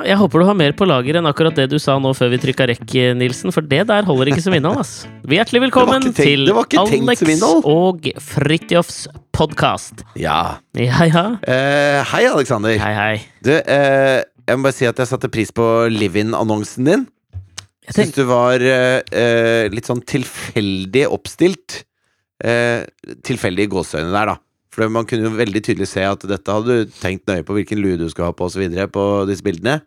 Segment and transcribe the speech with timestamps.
[0.00, 2.30] Ja, jeg håper du har mer på lager enn akkurat det du sa nå før
[2.32, 4.92] vi trykka rekk, Nilsen, for det der holder ikke som innhold, ass.
[5.28, 9.02] Hjertelig velkommen til Alex og Fridtjofs
[9.36, 10.00] podkast.
[10.16, 10.56] Ja.
[10.78, 11.24] Ja, ja.
[11.44, 12.78] Uh, hei, Aleksander.
[12.80, 13.20] Hei, hei.
[13.44, 17.04] Du, uh, jeg må bare si at jeg satte pris på Live-In-annonsen din.
[17.90, 21.82] Jeg Syns du var eh, litt sånn tilfeldig oppstilt.
[22.40, 24.40] Tilfeldig i gåseøynene der, da.
[24.70, 27.80] For man kunne jo veldig tydelig se at dette hadde du tenkt nøye på hvilken
[27.82, 28.62] lue du skulle ha på osv.
[28.94, 29.80] på disse bildene.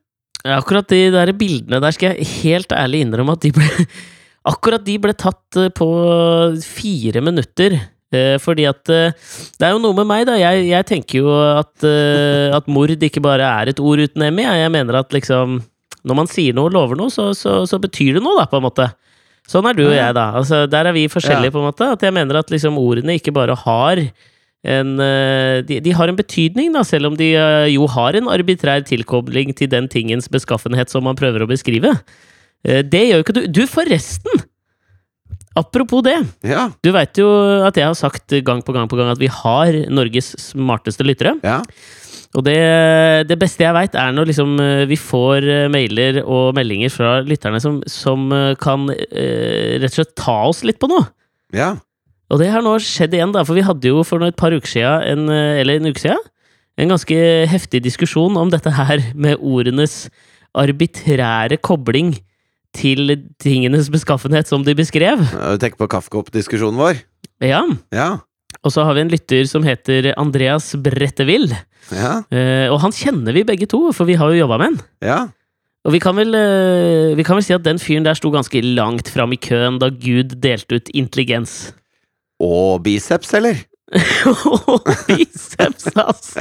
[0.44, 3.68] Akkurat de der bildene der skal jeg helt ærlig innrømme at de ble
[4.52, 5.86] Akkurat de ble tatt eh, på
[6.68, 7.78] fire minutter.
[8.14, 9.14] Eh, fordi at eh,
[9.56, 10.36] Det er jo noe med meg, da.
[10.36, 11.86] Jeg, jeg tenker jo at,
[12.60, 14.44] at mord ikke bare er et ord uten M i.
[14.44, 15.62] Jeg mener at liksom
[16.04, 18.60] Når man sier noe og lover noe, så, så, så betyr det noe, da, på
[18.60, 18.90] en måte.
[19.48, 20.28] Sånn er du og jeg, da.
[20.40, 21.56] Altså, der er vi forskjellige, Ja.
[21.56, 21.88] på en måte.
[21.96, 24.04] At jeg mener at liksom ordene ikke bare har
[24.64, 28.30] en, eh, de, de har en betydning, da, selv om de eh, jo har en
[28.32, 31.92] arbitrær tilkobling til den tingens beskaffenhet som man prøver å beskrive.
[32.64, 33.42] Eh, Det gjør jo ikke du.
[33.60, 34.46] Du, forresten!
[35.60, 36.16] Apropos det.
[36.48, 36.70] Ja.
[36.82, 37.28] Du veit jo
[37.68, 41.36] at jeg har sagt gang på gang på gang at vi har Norges smarteste lyttere.
[41.44, 41.62] ja.
[42.34, 42.58] Og det,
[43.30, 44.56] det beste jeg veit, er når liksom
[44.90, 48.24] vi får mailer og meldinger fra lytterne som, som
[48.58, 51.06] kan eh, rett og slett ta oss litt på noe.
[51.54, 51.76] ja.
[52.34, 54.72] Og det har nå skjedd igjen, da, for vi hadde jo for et par uker
[54.72, 56.22] siden, en, eh, eller en uke siden,
[56.82, 57.18] en ganske
[57.52, 60.08] heftig diskusjon om dette her med ordenes
[60.58, 62.16] arbitrære kobling
[62.74, 65.22] til tingenes beskaffenhet som de beskrev.
[65.30, 67.04] Du tenker på kaffekoppdiskusjonen vår?
[67.46, 67.62] Ja.
[67.94, 68.10] Ja.
[68.64, 71.52] Og så har vi en lytter som heter Andreas Brettevill.
[71.94, 72.24] Ja.
[72.34, 74.82] Eh, og han kjenner vi begge to, for vi har jo jobba med han.
[75.06, 75.20] Ja.
[75.84, 78.62] Og vi kan, vel, eh, vi kan vel si at den fyren der sto ganske
[78.64, 81.74] langt fram i køen da Gud delte ut intelligens.
[82.42, 83.60] Og biceps, eller?
[85.08, 86.34] Biceps, ass!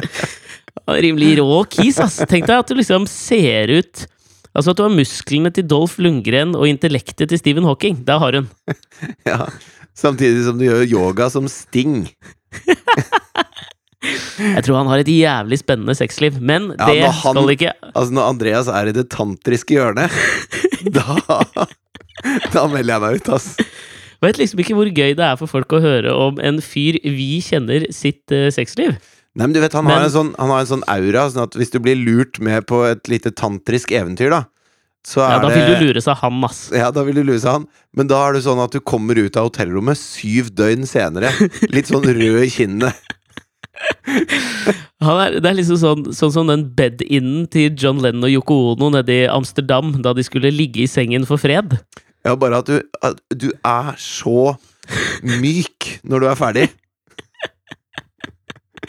[0.88, 2.16] Rimelig rå kis, ass.
[2.30, 4.06] Tenk deg at du liksom ser ut
[4.52, 8.02] Altså at du har musklene til Dolph Lundgren og intellektet til Stephen Hawking.
[8.04, 8.48] Der har hun.
[9.28, 9.46] Ja.
[9.96, 12.02] Samtidig som du gjør yoga som Sting.
[14.42, 18.12] Jeg tror han har et jævlig spennende sexliv, men Ja, det han- skal ikke Altså,
[18.16, 20.10] når Andreas er i det tantriske hjørnet,
[20.90, 21.16] da
[22.52, 23.48] Da melder jeg meg ut, ass.
[24.22, 27.40] Vet liksom ikke hvor gøy det er for folk å høre om en fyr vi
[27.42, 28.94] kjenner sitt uh, sexliv.
[29.32, 31.46] Nei, men du vet, han, Men- har en sånn, han har en sånn aura, sånn
[31.48, 34.42] at hvis du blir lurt med på et lite tantrisk eventyr, da,
[35.02, 36.60] så er Ja, Da det vil du lure seg han, ass.
[36.70, 37.64] Ja, da vil du lure seg han.
[37.96, 41.32] Men da er det sånn at du kommer ut av hotellrommet syv døgn senere.
[41.74, 42.92] Litt sånn rød i kinnene.
[45.02, 48.58] Han er, det er liksom sånn, sånn som den bed-innen til John Lennon og Yoko
[48.76, 51.74] Ono nede i Amsterdam da de skulle ligge i sengen for fred.
[52.26, 54.52] Ja, bare at du, at du er så
[55.26, 56.68] myk når du er ferdig.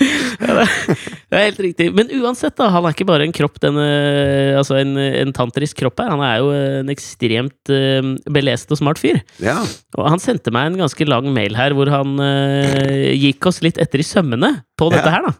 [0.03, 1.87] Det er helt riktig.
[1.95, 2.67] Men uansett, da.
[2.73, 6.09] Han er ikke bare en kropp, den, eh, altså en, en tantrisk kropp her.
[6.15, 9.21] Han er jo en ekstremt uh, belest og smart fyr.
[9.43, 9.59] Ja.
[9.97, 13.79] Og han sendte meg en ganske lang mail her hvor han uh, gikk oss litt
[13.81, 15.19] etter i sømmene på dette Ja.
[15.19, 15.35] her, da.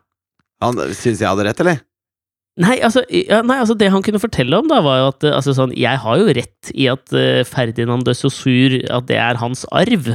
[0.64, 1.82] Han Syns jeg hadde rett, eller?
[2.62, 5.34] Nei altså, ja, nei, altså det han kunne fortelle om, da, var jo at eh,
[5.34, 9.40] altså, sånn, jeg har jo rett i at uh, Ferdinand de Saussure At det er
[9.42, 10.12] hans arv.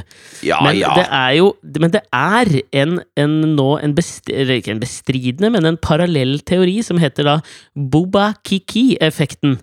[0.46, 0.92] Ja, men ja.
[0.94, 1.48] det er jo
[1.82, 6.38] Men det er en, en nå en best, eller Ikke en bestridende, men en parallell
[6.46, 7.34] teori som heter da
[7.74, 9.58] Bobakiki-effekten.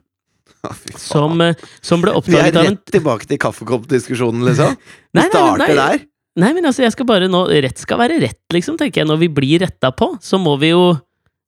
[0.99, 1.55] Som, uh,
[1.85, 4.75] som ble oppdaget av en Vi er rett tilbake til kaffekoppdiskusjonen, liksom.
[5.15, 5.79] Vi nei, starter nei.
[5.79, 6.05] der.
[6.43, 9.07] Nei, men altså, jeg skal bare nå Rett skal være rett, liksom, tenker jeg.
[9.07, 10.89] Når vi blir retta på, så må vi jo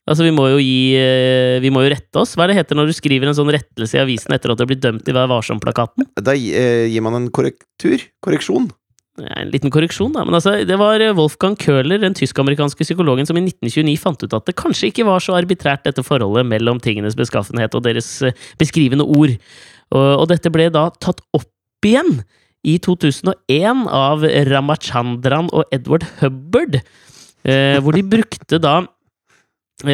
[0.08, 2.38] Altså, vi må jo gi eh, Vi må jo rette oss.
[2.38, 4.64] Hva er det heter når du skriver en sånn rettelse i avisen etter at du
[4.64, 6.08] har blitt dømt i Vær varsom-plakaten?
[6.24, 8.06] Da eh, gir man en korrektur.
[8.24, 8.70] Korreksjon.
[9.20, 10.24] Ja, En liten korreksjon, da.
[10.28, 14.38] Men altså, det var eh, Wolfgang Köhler, den tysk-amerikanske psykologen, som i 1929 fant ut
[14.38, 18.12] at det kanskje ikke var så arbitrært, dette forholdet mellom tingenes beskaffenhet og deres
[18.62, 19.36] beskrivende ord.
[19.92, 21.52] Og, og dette ble da tatt opp
[21.88, 22.22] igjen
[22.68, 26.80] i 2001 av Ramachandran og Edward Hubbard,
[27.48, 28.82] eh, hvor de brukte da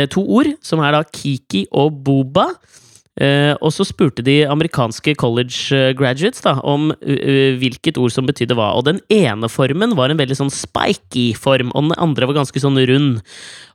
[0.09, 2.50] to ord, som er da Kiki og Boba.
[3.13, 8.25] Eh, og så spurte de amerikanske college eh, graduates da, om uh, hvilket ord som
[8.25, 8.71] betydde hva.
[8.74, 12.63] Og den ene formen var en veldig sånn spiky form, og den andre var ganske
[12.63, 13.21] sånn rund.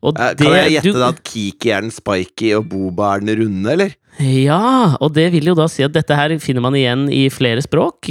[0.02, 3.20] Og Eh, Kan jeg gjette du- da at Kiki er den spiky og Boba er
[3.20, 3.94] den runde, eller?
[4.18, 7.62] Ja, og det vil jo da si at dette her finner man igjen i flere
[7.62, 8.02] språk.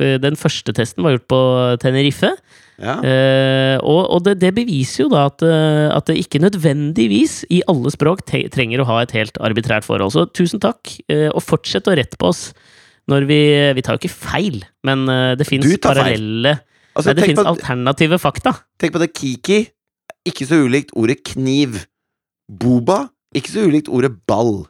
[0.00, 1.40] Den første testen var gjort på
[1.78, 2.32] Tenerife.
[2.80, 2.96] Ja.
[3.04, 7.60] Eh, og og det, det beviser jo da at, eh, at det ikke nødvendigvis i
[7.68, 10.14] alle språk trenger å ha et helt arbitrært forhold.
[10.14, 12.50] Så tusen takk, eh, og fortsett å rette på oss
[13.10, 13.40] når vi
[13.74, 16.58] Vi tar jo ikke feil, men eh, det fins parallelle
[16.96, 18.52] Altså, Nei, det fins alternative fakta.
[18.80, 19.12] tenk på det.
[19.14, 19.60] Kiki.
[20.26, 21.84] Ikke så ulikt ordet kniv.
[22.50, 23.04] Boba.
[23.36, 24.66] Ikke så ulikt ordet ball.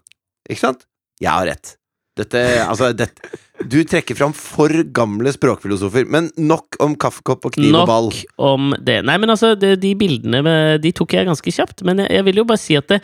[0.51, 0.85] Ikke sant?
[1.21, 1.77] Jeg har rett.
[2.21, 3.25] Dette, altså, dette
[3.69, 6.07] Du trekker fram for gamle språkfilosofer.
[6.09, 8.09] Men nok om kaffekopp og kniv og ball.
[8.09, 9.01] Nok om det.
[9.05, 10.41] Nei, men altså, det, de bildene
[10.81, 11.83] de tok jeg ganske kjapt.
[11.85, 13.01] Men jeg, jeg vil jo bare si at det,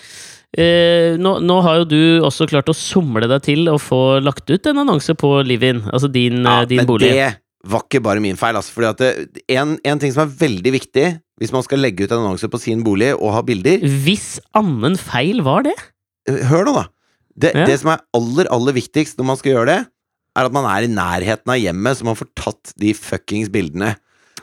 [0.56, 4.48] eh, nå, nå har jo du også klart å somle deg til å få lagt
[4.48, 7.12] ut en annonse på Livin, altså din, Ja, eh, din men bolig.
[7.12, 7.28] det
[7.66, 8.56] var ikke bare min feil.
[8.56, 11.06] Altså, fordi at det, en, en ting som er veldig viktig
[11.36, 14.94] hvis man skal legge ut en annonse på sin bolig og ha bilder Hvis annen
[14.96, 15.74] feil var det?
[16.48, 16.86] Hør nå, da.
[17.36, 17.66] Det, Ja.
[17.68, 19.80] det som er aller, aller viktigst når man skal gjøre det,
[20.36, 23.94] er at man er i nærheten av hjemmet, så man får tatt de fuckings bildene.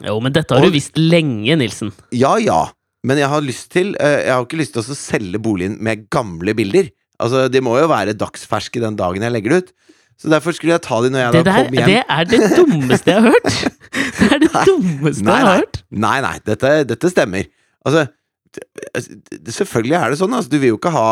[0.02, 1.92] Jo, men dette har Og- du visst lenge, Nilsen.
[2.12, 2.64] Ja, ja,
[3.06, 6.08] men jeg har lyst til eh, Jeg har ikke lyst til å selge boligen med
[6.10, 6.90] gamle bilder.
[7.22, 9.72] Altså, De må jo være dagsferske den dagen jeg legger det ut.
[10.20, 11.86] Så derfor skulle jeg ta de når jeg Det da kom hjem.
[11.90, 13.54] det er det dummeste jeg har hørt!
[14.24, 14.64] Det er det Nei.
[14.66, 15.78] dummeste Nei, jeg har hørt.
[15.92, 17.48] Nei, nei, dette, dette stemmer.
[17.86, 18.04] Altså,
[19.50, 20.34] selvfølgelig er det sånn.
[20.38, 21.06] Altså, du vil jo ikke ha,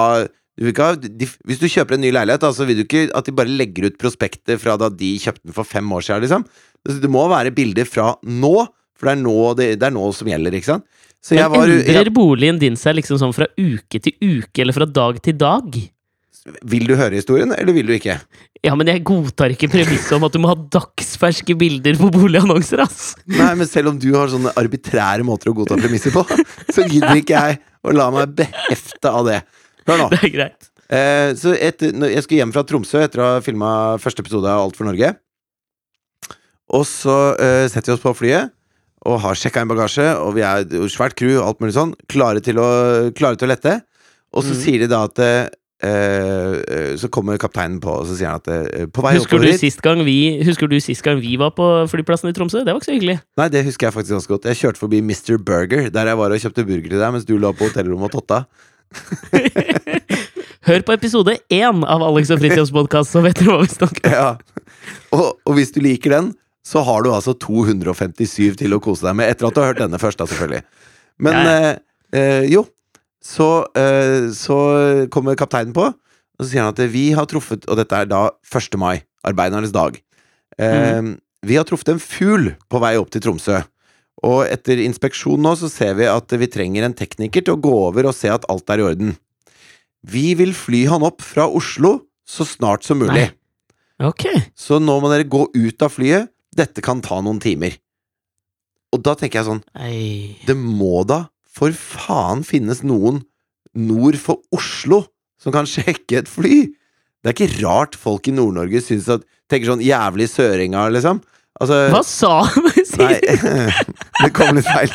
[0.69, 3.49] ha de, Hvis du kjøper en ny leilighet, altså, vil du ikke at de bare
[3.49, 6.45] legger ut prospektet fra da de kjøpte den for fem år siden, liksom.
[6.81, 8.55] Det, må være bilder fra nå,
[8.97, 10.85] for det er nå, det, det er nå som gjelder, ikke sant.
[11.21, 14.73] Så Men var endrer jeg, boligen din seg liksom sånn fra uke til uke, eller
[14.73, 15.81] fra dag til dag?
[16.65, 18.15] Vil du høre historien, eller vil du ikke?
[18.65, 22.81] Ja, men jeg godtar ikke premisset om at du må ha dagsferske bilder på boligannonser,
[22.81, 23.11] ass!
[23.29, 26.25] Nei, men selv om du har sånne arbitrære måter å godta premisser på,
[26.73, 29.39] så gidder ikke jeg å la meg behefte av det.
[29.89, 30.07] Hør nå.
[30.13, 30.71] Det er greit.
[30.91, 34.65] Eh, så etter, jeg skulle hjem fra Tromsø etter å ha filma første episode av
[34.65, 35.13] Alt for Norge.
[36.71, 38.51] Og så eh, setter vi oss på flyet
[39.09, 42.43] og har sjekka inn bagasje, og vi er jo svært crew alt mulig sånn, klare
[42.43, 42.67] til å,
[43.17, 43.79] klare til å lette.
[44.31, 44.59] Og så mm.
[44.61, 45.47] sier de da at eh,
[45.83, 49.51] eh, Så kommer kapteinen på, og så sier han at eh, på vei Husker oppover
[49.51, 50.15] du, sist gang vi,
[50.47, 52.61] husker du sist gang vi var på flyplassen i Tromsø?
[52.63, 53.17] Det var ikke så hyggelig.
[53.41, 54.47] Nei, det husker jeg faktisk ganske godt.
[54.53, 55.35] Jeg kjørte forbi Mr.
[55.41, 58.21] Burger, der jeg var og kjøpte burger til deg mens du lå på hotellrommet og
[58.21, 58.43] totta.
[60.67, 64.05] Hør på episode én av Alex og Fritjofs podkast, så vet dere hva vi snakker
[64.07, 64.13] om.
[64.13, 64.91] Ja.
[65.15, 66.29] Og, og hvis du liker den,
[66.65, 69.81] så har du altså 257 til å kose deg med, etter at du har hørt
[69.81, 70.61] denne først, da, selvfølgelig.
[71.21, 71.73] Men Ja, eh,
[72.17, 72.65] eh, jo,
[73.21, 74.57] så, eh, så
[75.13, 78.23] kommer kapteinen på, og så sier han at vi har truffet Og dette er da
[78.49, 78.77] 1.
[78.81, 79.99] mai, arbeidernes dag.
[80.57, 81.11] Eh,
[81.45, 83.63] Vi har truffet en fugl på vei opp til Tromsø.
[84.27, 87.73] Og etter inspeksjon nå så ser vi at vi trenger en tekniker til å gå
[87.87, 89.15] over og se at alt er i orden.
[90.01, 93.27] Vi vil fly han opp fra Oslo så snart som mulig.
[93.27, 93.31] Nei.
[94.01, 94.27] Ok.
[94.57, 96.31] Så nå må dere gå ut av flyet.
[96.57, 97.77] Dette kan ta noen timer.
[98.91, 100.37] Og da tenker jeg sånn Ei.
[100.45, 103.21] Det må da for faen finnes noen
[103.77, 105.05] nord for Oslo
[105.41, 106.69] som kan sjekke et fly!
[107.21, 111.17] Det er ikke rart folk i Nord-Norge syns at Tenker sånn jævlig søringa, liksom.
[111.61, 112.69] Altså Hva sa han?
[113.01, 113.17] Nei,
[114.23, 114.89] det kom litt feil.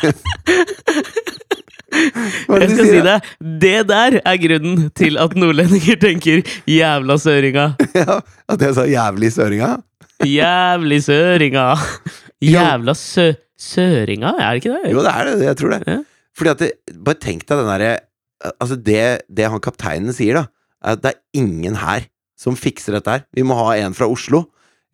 [2.47, 3.15] Hva Jeg skal si det.
[3.63, 7.69] Det der er grunnen til at nordlendinger tenker 'jævla søringa'.
[8.01, 8.19] Ja,
[8.51, 9.77] at jeg sa jævlig søringa?
[10.27, 11.67] Jævlig søringa.
[12.43, 14.91] Jævla sø søringa, er det ikke det?
[14.91, 15.45] Jo, det er det.
[15.45, 15.81] Jeg tror det.
[15.87, 15.97] Ja.
[16.37, 16.71] Fordi at det,
[17.05, 17.95] Bare tenk deg den derre
[18.61, 20.43] Altså, det, det han kapteinen sier, da,
[20.85, 22.03] er at det er ingen her
[22.37, 23.23] som fikser dette her.
[23.33, 24.43] Vi må ha en fra Oslo.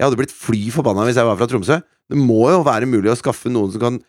[0.03, 1.79] Jeg hadde blitt fly forbanna hvis jeg var fra Tromsø.
[2.11, 3.99] Det må jo være mulig å skaffe noen som kan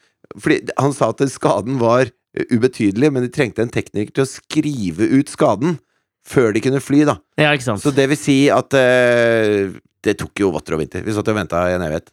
[0.43, 4.31] Fordi han sa at skaden var eh, ubetydelig, men de trengte en tekniker til å
[4.33, 5.79] skrive ut skaden
[6.27, 7.19] før de kunne fly, da.
[7.39, 7.85] Ja, ikke sant.
[7.85, 11.05] Så det vil si at uh, Det tok jo votter og vinter.
[11.05, 12.11] Vi satt og venta i en evighet.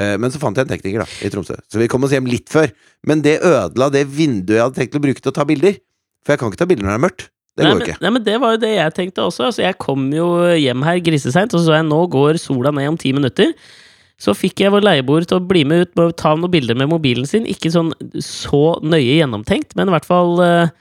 [0.00, 2.28] Eh, men så fant jeg en tekniker da, i Tromsø, så vi kom oss hjem
[2.28, 2.70] litt før.
[3.08, 5.76] Men det ødela det vinduet jeg hadde tenkt å bruke til å ta bilder.
[6.24, 7.26] For jeg kan ikke ta bilder når det er mørkt.
[7.52, 8.00] Det går jo ikke.
[8.00, 9.48] nei, men det var jo det jeg tenkte også.
[9.50, 12.94] Altså, jeg kom jo hjem her griseseint, og så så jeg nå går sola ned
[12.94, 13.52] om ti minutter.
[14.22, 16.88] Så fikk jeg vår leieboer til å bli med ut og ta noen bilder med
[16.92, 17.48] mobilen sin.
[17.50, 17.90] Ikke sånn
[18.22, 20.72] så nøye gjennomtenkt, men i hvert fall eh,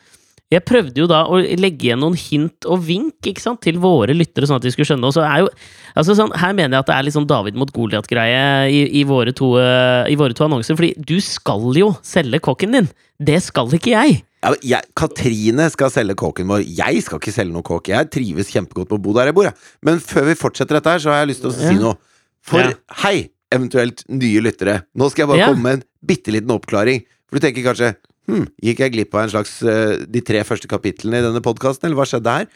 [0.51, 4.50] Jeg prøvde jo da å legge igjen noen hint og vink sant, til våre lyttere,
[4.50, 5.08] sånn at de skulle skjønne.
[5.08, 5.51] Og så er jo,
[5.96, 9.05] altså sånn, her mener jeg at det er litt sånn David mot Goliat-greie i, i,
[9.05, 10.75] eh, i våre to annonser.
[10.75, 12.91] Fordi du skal jo selge kokken din!
[13.22, 14.20] Det skal ikke jeg!
[14.41, 16.63] Ja, jeg, Katrine skal selge kåken vår.
[16.65, 17.91] Jeg skal ikke selge noe kåk.
[17.93, 19.48] Jeg trives kjempegodt med å bo der jeg bor.
[19.48, 19.55] Jeg.
[19.86, 21.96] Men før vi fortsetter dette her, så har jeg lyst til å si noe.
[22.41, 22.74] For Ja.
[23.05, 24.81] hei, eventuelt nye lyttere.
[24.98, 25.50] Nå skal jeg bare Ja.
[25.53, 27.05] komme med en bitte liten oppklaring.
[27.29, 27.96] For du tenker kanskje
[28.31, 31.89] Hm, gikk jeg glipp av en slags eh, de tre første kapitlene i denne podkasten,
[31.89, 32.47] eller hva skjedde her?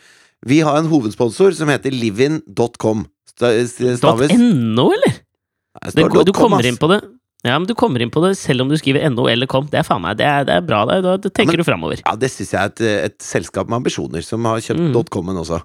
[0.46, 3.06] Vi har en hovedsponsor som heter livin.com.
[3.36, 5.18] Staves .no, eller?
[5.92, 7.02] Det du kommer inn på det
[7.44, 9.68] Ja, men du kommer inn på det selv om du skriver no eller KOM.
[9.70, 10.86] Det er faen meg, det er, det er bra.
[10.90, 12.00] Det, da tenker men- du framover.
[12.06, 14.96] Ja, det syns jeg er et, et selskap med ambisjoner, som har kjøpt Mm.
[15.14, 15.60] .com-en også.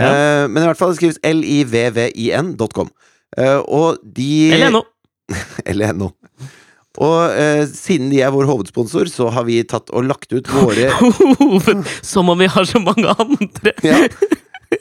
[0.00, 0.10] Ja.
[0.10, 2.90] Uh, men i hvert fall det skrives livvin.com.
[3.38, 4.82] Uh, og de Eller no.
[5.64, 6.10] Eller NO.
[7.02, 10.90] Og eh, siden de er vår hovedsponsor, så har vi tatt og lagt ut våre
[11.00, 13.72] Hoved, som om vi har så mange andre!
[13.82, 13.98] ja,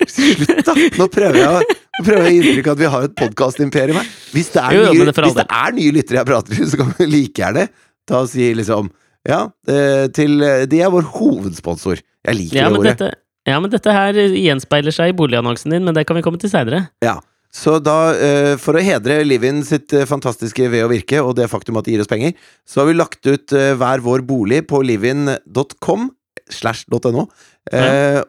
[0.10, 0.74] Slutt, da!
[0.98, 4.00] Nå prøver jeg, nå prøver jeg å gi inntrykk av at vi har et podkastimperium
[4.00, 4.08] her.
[4.34, 6.80] Hvis det er Jo, nye, det hvis det er nye lyttere jeg prater til, så
[6.82, 7.66] kan vi like gjerne
[8.10, 8.90] ta og si liksom
[9.30, 10.42] Ja, eh, til
[10.72, 12.02] De er vår hovedsponsor.
[12.26, 12.96] Jeg liker Ja, det ordet.
[12.98, 13.12] dette,
[13.52, 16.52] ja, men dette her gjenspeiler seg i boligannonsen din, men det kan vi komme til
[16.52, 16.88] seinere.
[17.04, 17.18] Ja.
[17.54, 21.46] Så da, eh, for å hedre Livin sitt eh, fantastiske ved og virke, og det
[21.52, 22.34] faktum at de gir oss penger,
[22.66, 26.08] så har vi lagt ut eh, hver vår bolig på livin.com
[26.50, 27.28] slash.no.
[27.72, 28.20] Eh,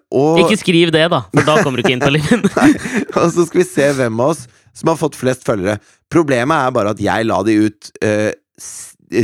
[0.45, 2.45] Ikke skriv det, da, for da kommer du ikke inn på Livin.
[3.17, 4.45] og så skal vi se hvem av oss
[4.77, 5.79] som har fått flest følgere.
[6.13, 8.31] Problemet er bare at jeg la de ut eh,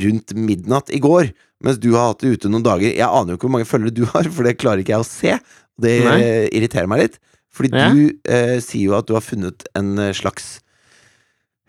[0.06, 1.30] rundt midnatt i går,
[1.60, 2.88] mens du har hatt det ute noen dager.
[2.88, 5.10] Jeg aner jo ikke hvor mange følgere du har, for det klarer ikke jeg å
[5.12, 5.36] se.
[5.80, 6.20] Det Nei.
[6.56, 7.20] irriterer meg litt.
[7.52, 7.88] Fordi Ja.
[7.92, 10.60] du eh, sier jo at du har funnet en eh, slags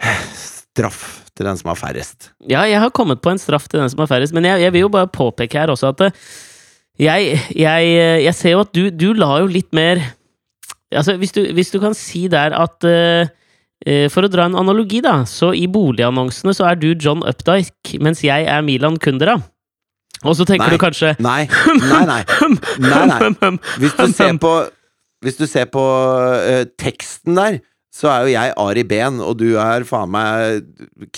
[0.01, 1.01] eh, straff
[1.35, 2.31] til den som har færrest.
[2.47, 4.73] Ja, jeg har kommet på en straff til den som har færrest, men jeg, jeg
[4.75, 6.11] vil jo bare påpeke her også at eh,
[7.01, 7.91] jeg, jeg,
[8.27, 10.01] jeg ser jo at du, du la jo litt mer
[10.91, 13.29] Altså, hvis du, hvis du kan si der at eh,
[14.11, 18.19] For å dra en analogi, da, så i boligannonsene så er du John Updike, mens
[18.27, 19.38] jeg er Milan Kundera.
[20.27, 20.75] Og så tenker Nei.
[20.75, 21.47] du kanskje Nei,
[21.79, 22.19] nei, nei.
[22.83, 23.51] Nei, nei.
[23.81, 24.51] Hvis du ser på,
[25.22, 27.60] hvis du ser på uh, teksten der,
[27.92, 30.62] så er jo jeg Ari Behn, og du er faen meg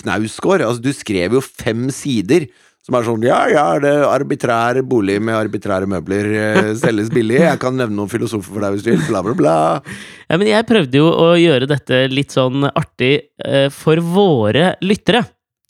[0.02, 0.64] Knausgård.
[0.66, 2.48] Altså, du skrev jo fem sider
[2.84, 7.38] som er sånn Ja, ja, det er arbitrær bolig med arbitrære møbler eh, selges billig.
[7.40, 9.06] Jeg kan nevne noen filosofer for deg hvis du vil.
[9.08, 9.54] Bla, bla, bla.
[10.28, 13.12] Ja, men jeg prøvde jo å gjøre dette litt sånn artig
[13.44, 15.22] eh, for våre lyttere.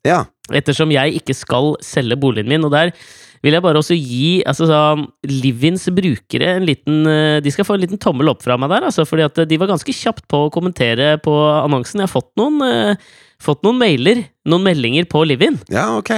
[0.07, 0.25] Ja.
[0.55, 2.93] Ettersom jeg ikke skal selge boligen min, og der
[3.45, 7.77] vil jeg bare også gi altså, sånn, Livins brukere en liten eh, De skal få
[7.77, 10.47] en liten tommel opp fra meg der, altså, fordi at de var ganske kjapt på
[10.47, 12.01] å kommentere på annonsen.
[12.01, 13.11] Jeg har fått noen, eh,
[13.43, 15.61] fått noen mailer, noen meldinger på Livin.
[15.73, 16.17] Ja, ok.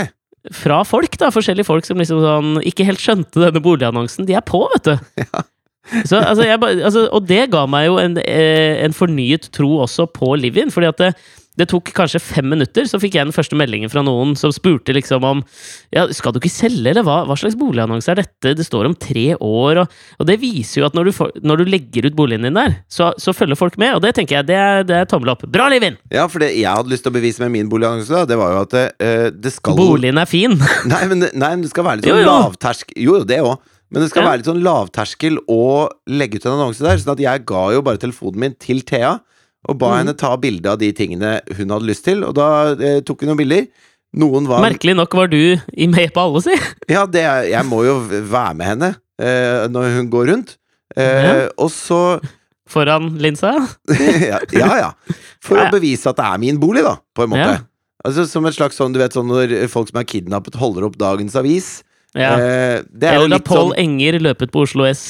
[0.55, 1.33] Fra folk, da.
[1.35, 4.29] Forskjellige folk som liksom sånn ikke helt skjønte denne boligannonsen.
[4.29, 5.27] De er på, vet du.
[5.87, 10.09] Så, altså, jeg, altså, og det ga meg jo en, eh, en fornyet tro også
[10.11, 11.11] på Livin, fordi at det,
[11.57, 14.93] det tok kanskje fem minutter, så fikk jeg den første meldingen fra noen som spurte
[14.97, 15.43] liksom om
[15.95, 18.53] Ja, skal du ikke selge, eller hva, hva slags boligannonse er dette?
[18.59, 21.63] Det står om tre år, og, og det viser jo at når du, får, når
[21.63, 24.49] du legger ut boligen din der, så, så følger folk med, og det tenker jeg,
[24.51, 25.47] det er, det er tommel opp.
[25.53, 25.97] Bra, Livin!
[26.13, 28.61] Ja, for det jeg hadde lyst til å bevise med min boligannonse, det var jo
[28.67, 30.59] at eh, det skal Boligen er fin!
[30.93, 32.37] Nei, men, det- nei, men det skal være litt sånn jo.
[33.01, 33.57] Jo, jo, det òg.
[33.95, 34.29] Men det skal Ja.
[34.33, 35.61] være litt sånn lavterskel å
[36.11, 36.99] legge ut en annonse der.
[36.99, 39.13] Sånn at jeg ga jo bare telefonen min til Thea
[39.67, 39.97] og ba mm.
[40.01, 42.23] henne ta bilde av de tingene hun hadde lyst til.
[42.27, 43.67] Og da eh, tok hun noen bilder.
[44.17, 46.57] Noen var Merkelig nok var du i med på alle, si!
[46.95, 50.57] Ja, det jeg må jo være med henne eh, når hun går rundt.
[50.97, 51.39] Eh, Ja.
[51.61, 52.19] Og så
[52.67, 53.53] Foran linsa.
[54.31, 54.91] ja, ja, ja.
[55.45, 57.61] For Ja, å bevise at det er min bolig, da, på en måte.
[58.07, 60.97] Altså Som et slags sånn, du vet sånn når folk som er kidnappet, holder opp
[60.99, 61.69] dagens avis.
[62.17, 62.33] Ja.
[62.41, 65.03] Eh, det er Eller da litt Pål sånn Enger løpet på Oslo S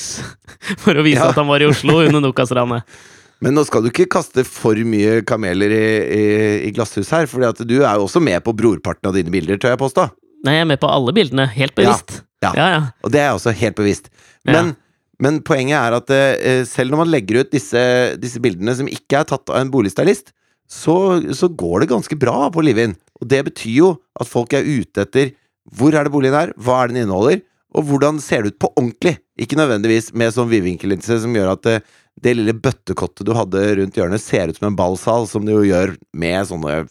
[0.82, 2.98] for å vise at han var i Oslo under Nokas-ranet.
[3.44, 6.22] Men nå skal du ikke kaste for mye kameler i, i,
[6.68, 9.74] i glasshus her, for du er jo også med på brorparten av dine bilder, tør
[9.74, 10.06] jeg påstå.
[10.46, 11.46] Nei, jeg er med på alle bildene.
[11.52, 12.20] Helt bevisst.
[12.44, 12.52] Ja.
[12.56, 12.66] ja.
[12.72, 12.80] ja.
[13.04, 14.10] Og det er jeg også helt bevisst.
[14.48, 14.74] Men,
[15.22, 17.82] men poenget er at uh, selv når man legger ut disse,
[18.22, 20.32] disse bildene som ikke er tatt av en boligstylist,
[20.66, 20.96] så,
[21.36, 22.96] så går det ganske bra på Livin.
[23.20, 25.34] Og det betyr jo at folk er ute etter
[25.76, 27.40] hvor er det boligen er, hva er den inneholder,
[27.76, 29.16] og hvordan ser det ut på ordentlig.
[29.40, 31.78] Ikke nødvendigvis med sånn vidvinkellinse som gjør at det,
[32.22, 35.66] det lille bøttekottet du hadde rundt hjørnet, ser ut som en ballsal, som det jo
[35.66, 36.84] gjør med sånne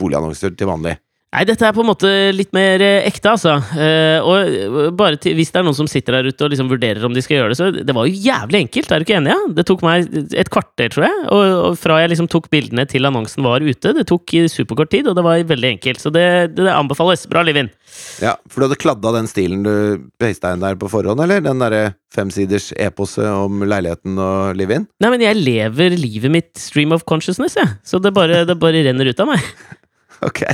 [0.00, 0.96] boligannonser til vanlig.
[1.30, 3.52] Nei, dette er på en måte litt mer eh, ekte, altså.
[3.78, 6.70] Eh, og eh, bare til, hvis det er noen som sitter der ute og liksom
[6.72, 9.18] vurderer om de skal gjøre det, så det var jo jævlig enkelt, er du ikke
[9.20, 9.30] enig?
[9.30, 9.52] Ja?
[9.54, 11.20] Det tok meg et kvarter, tror jeg.
[11.30, 13.94] Og, og fra jeg liksom tok bildene til annonsen var ute.
[13.94, 16.02] Det tok superkort tid, og det var veldig enkelt.
[16.02, 16.26] Så det,
[16.58, 17.22] det anbefales.
[17.30, 17.70] Bra, Livin.
[18.18, 19.74] Ja, For du hadde kladda den stilen du
[20.18, 21.44] pasta inn der på forhånd, eller?
[21.46, 24.90] Den derre femsiders eposet om leiligheten og live-in?
[24.98, 27.78] Nei, men jeg lever livet mitt stream of consciousness, jeg.
[27.86, 29.46] Så det bare, det bare renner ut av meg.
[30.28, 30.44] Ok.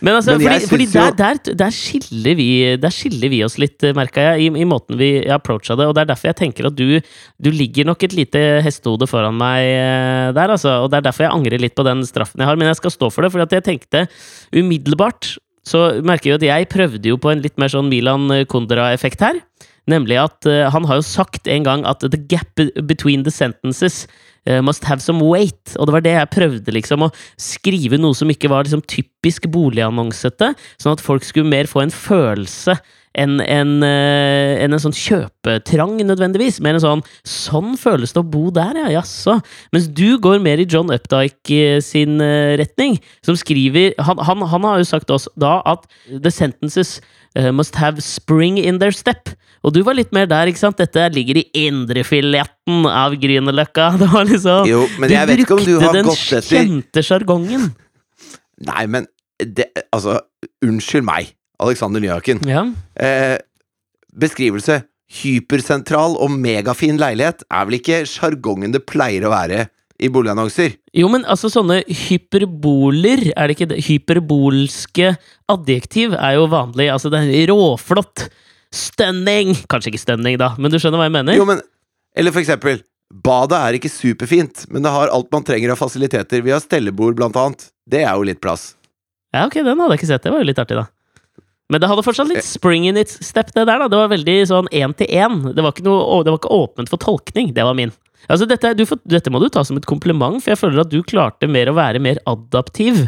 [0.00, 2.48] Men, altså, Men fordi, fordi der, der, der, skiller vi,
[2.80, 5.90] der skiller vi oss litt, merka jeg, i, i måten vi approacha det.
[5.90, 6.96] Og det er derfor jeg tenker at du,
[7.36, 10.78] du ligger nok et lite hestehode foran meg eh, der, altså.
[10.86, 12.60] Og det er derfor jeg angrer litt på den straffen jeg har.
[12.60, 14.06] Men jeg skal stå for det, fordi jeg tenkte
[14.56, 15.34] umiddelbart
[15.68, 19.42] så merker jeg at jeg prøvde jo på en litt mer sånn Milan Kundera-effekt her.
[19.90, 24.04] Nemlig at uh, han har jo sagt en gang at the gap between the sentences
[24.48, 25.74] uh, must have some weight.
[25.76, 29.50] Og det var det jeg prøvde, liksom, å skrive noe som ikke var liksom typisk
[29.52, 32.78] boligannonsete, sånn at folk skulle mer få en følelse
[33.18, 36.60] enn en, en, en sånn kjøpetrang, nødvendigvis.
[36.62, 38.90] Mer en sånn Sånn føles det å bo der, ja.
[39.00, 39.38] Jaså.
[39.74, 44.44] Mens du går mer i John Updike eh, sin eh, retning, som skriver han, han,
[44.52, 46.98] han har jo sagt oss da at the sentences
[47.34, 49.34] eh, must have spring in their step.
[49.66, 50.78] Og du var litt mer der, ikke sant?
[50.80, 53.90] Dette ligger i indrefileten av Grünerløkka.
[54.00, 56.48] Det var liksom Jo, men jeg vet ikke om du brukte har den gått etter
[56.54, 57.70] kjente sjargongen.
[58.70, 59.08] Nei, men
[59.40, 60.18] det, Altså,
[60.64, 62.40] unnskyld meg, Alexander Nyhaken.
[62.48, 62.64] Ja.
[62.96, 63.36] Eh,
[64.16, 64.82] beskrivelse.
[65.10, 69.66] Hypersentral og megafin leilighet er vel ikke sjargongen det pleier å være
[70.00, 70.76] i boligannonser?
[70.96, 73.80] Jo, men altså sånne hyperboler, er det ikke det?
[73.88, 75.14] Hyperbolske
[75.50, 76.88] adjektiv er jo vanlig.
[76.92, 78.28] Altså det er råflott.
[78.74, 79.52] Stunning!
[79.70, 81.36] Kanskje ikke stunning, da, men du skjønner hva jeg mener?
[81.38, 81.62] Jo, men
[82.16, 86.44] Eller for eksempel Badet er ikke superfint, men det har alt man trenger av fasiliteter.
[86.46, 87.64] Vi har stellebord, blant annet.
[87.82, 88.76] Det er jo litt plass.
[89.34, 90.22] Ja, ok, den hadde jeg ikke sett.
[90.22, 90.84] Det var jo litt artig, da.
[91.70, 93.84] Men det hadde fortsatt litt spring in its step, det der.
[93.84, 95.42] da Det var veldig sånn én til én.
[95.54, 97.52] Det var ikke noe, det var ikke åpent for tolkning.
[97.54, 97.92] Det var min.
[98.28, 100.90] Altså, dette, du får, dette må du ta som et kompliment, for jeg føler at
[100.92, 103.06] du klarte mer å være mer adaptiv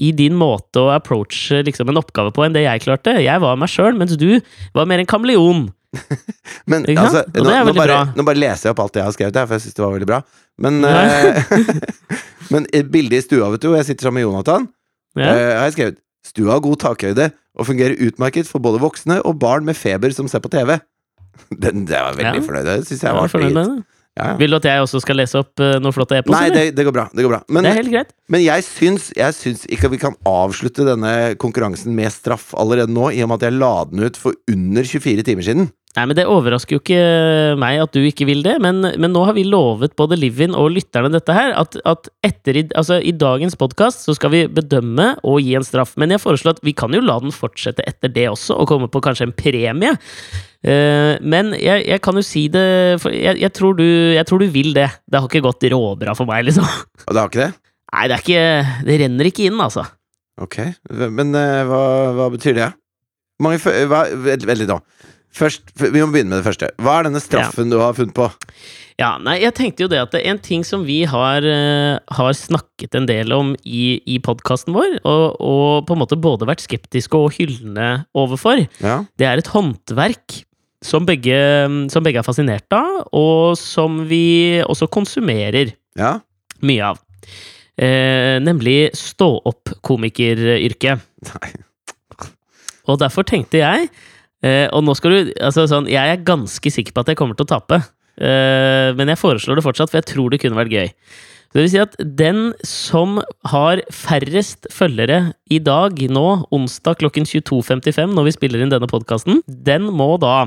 [0.00, 3.16] i din måte å approache liksom, en oppgave på enn det jeg klarte.
[3.22, 4.40] Jeg var meg sjøl, mens du
[4.76, 5.68] var mer en kameleon.
[6.70, 9.48] Men altså, nå, nå, bare, nå bare leser jeg opp alt jeg har skrevet her,
[9.48, 10.20] for jeg syns det var veldig bra.
[10.62, 11.56] Men, eh,
[12.52, 14.68] men bildet i stua, vet du, jeg sitter sammen med Jonathan,
[15.18, 15.26] Ja.
[15.26, 19.38] uh, har jeg skrevet Stua har god takhøyde og fungerer utmerket for både voksne og
[19.42, 20.76] barn med feber som ser på TV.
[21.62, 22.46] Den, det var veldig Ja.
[22.46, 22.68] fornøyd.
[22.68, 23.82] Det syns jeg var det.
[24.18, 24.34] Ja.
[24.36, 26.34] Vil du at jeg også skal lese opp uh, noe flott e-post?
[26.34, 27.04] Nei, det, det går bra.
[27.14, 27.38] Det går bra.
[27.48, 28.10] Men, det er helt greit.
[28.28, 33.12] men jeg, syns, jeg syns ikke vi kan avslutte denne konkurransen med straff allerede nå,
[33.14, 35.70] i og med at jeg la den ut for under 24 timer siden.
[35.98, 36.98] Nei, men Det overrasker jo ikke
[37.58, 40.68] meg at du ikke vil det, men, men nå har vi lovet både Livin og
[40.76, 45.16] lytterne dette her, at, at etter i, altså, i dagens podkast så skal vi bedømme
[45.26, 45.96] og gi en straff.
[45.98, 48.86] Men jeg foreslår at vi kan jo la den fortsette etter det også, og komme
[48.92, 49.90] på kanskje en premie.
[50.62, 52.64] Uh, men jeg, jeg kan jo si det
[53.00, 54.86] for jeg, jeg, tror du, jeg tror du vil det.
[55.10, 56.70] Det har ikke gått råbra for meg, liksom.
[57.08, 57.52] Og det har ikke det?
[57.90, 59.88] Nei, det er ikke Det renner ikke inn, altså.
[60.40, 60.60] Ok,
[61.10, 61.82] men uh, hva,
[62.14, 62.70] hva betyr det?
[63.42, 64.78] Mange fø- hva, vent, vent litt nå.
[65.30, 66.68] Først, vi må begynne med det første.
[66.82, 68.26] Hva er denne straffen du har funnet på?
[69.00, 71.96] Ja, nei, jeg tenkte jo det at det er en ting som vi har, uh,
[72.18, 76.48] har snakket en del om i, i podkasten vår, og, og på en måte både
[76.50, 80.42] vært skeptiske og hyllende overfor, Ja, det er et håndverk
[80.84, 81.38] som begge,
[81.92, 86.18] som begge er fascinert av, og som vi også konsumerer ja.
[86.64, 87.00] mye av.
[87.80, 91.00] Uh, nemlig stå-opp-komikeryrket.
[92.90, 93.88] Og derfor tenkte jeg
[94.44, 97.38] eh, Og nå skal du altså sånn, Jeg er ganske sikker på at jeg kommer
[97.38, 97.80] til å tape.
[98.20, 100.88] Eh, men jeg foreslår det fortsatt, for jeg tror det kunne vært gøy.
[101.50, 103.18] Så det vil si at den som
[103.50, 109.40] har færrest følgere i dag, nå, onsdag klokken 22.55, når vi spiller inn denne podkasten,
[109.48, 110.44] den må da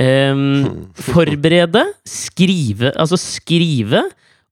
[0.00, 0.32] eh,
[1.12, 4.06] forberede, skrive Altså skrive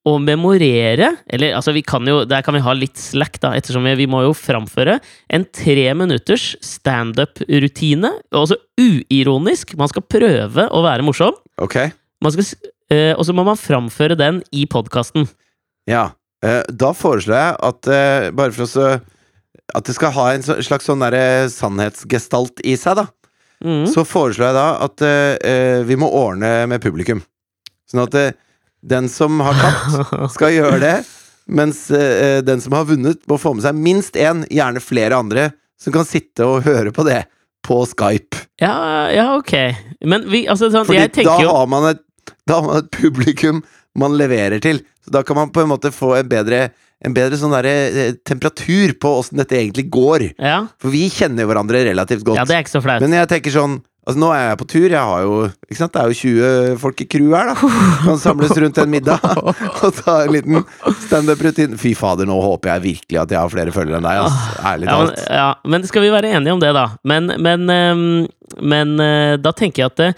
[0.09, 3.85] og memorere Eller altså, vi kan jo Der kan vi ha litt slack, da, ettersom
[3.85, 4.99] vi, vi må jo framføre
[5.31, 8.13] en tre minutters standup-rutine.
[8.33, 9.77] Altså uironisk.
[9.79, 11.37] Man skal prøve å være morsom.
[11.61, 11.77] Ok.
[12.25, 12.49] Man skal,
[12.93, 15.29] eh, og så må man framføre den i podkasten.
[15.91, 16.11] Ja.
[16.45, 18.91] Eh, da foreslår jeg at eh, bare for å så
[19.77, 23.05] At det skal ha en slags sånn derre sannhetsgestalt i seg, da.
[23.63, 23.85] Mm.
[23.87, 27.21] Så foreslår jeg da at eh, eh, vi må ordne med publikum.
[27.87, 28.33] Sånn at eh,
[28.83, 30.95] den som har tapt, skal gjøre det.
[31.51, 35.49] Mens eh, den som har vunnet, må få med seg minst én, gjerne flere andre,
[35.81, 37.25] som kan sitte og høre på det
[37.67, 38.39] på Skype.
[38.63, 39.53] Ja, ja, ok.
[40.09, 42.05] Men vi, altså sånn, Fordi jeg da tenker jo har, man et,
[42.49, 43.61] da har man et publikum
[43.99, 44.81] man leverer til.
[45.05, 46.69] Så da kan man på en måte få en bedre,
[47.05, 50.31] en bedre sånn der, eh, temperatur på åssen dette egentlig går.
[50.39, 52.39] ja, For vi kjenner jo hverandre relativt godt.
[52.39, 53.03] ja, det er ikke så flaut.
[53.05, 53.81] Men jeg tenker sånn
[54.11, 54.87] Altså Nå er jeg på tur.
[54.91, 55.37] Jeg har jo
[55.69, 57.71] Ikke sant, Det er jo 20 folk i crew her, da.
[58.03, 59.23] Kan samles rundt en middag
[59.87, 60.65] og ta en liten
[61.07, 61.79] standup-rutine.
[61.81, 64.27] Fy fader, nå håper jeg virkelig at jeg har flere følgere enn deg.
[64.27, 64.43] ass.
[64.73, 65.25] Ærlig Ja men, talt.
[65.41, 66.87] ja, men skal vi være enige om det, da?
[67.07, 68.07] Men, men, ehm,
[68.61, 70.13] men eh, da tenker jeg at det,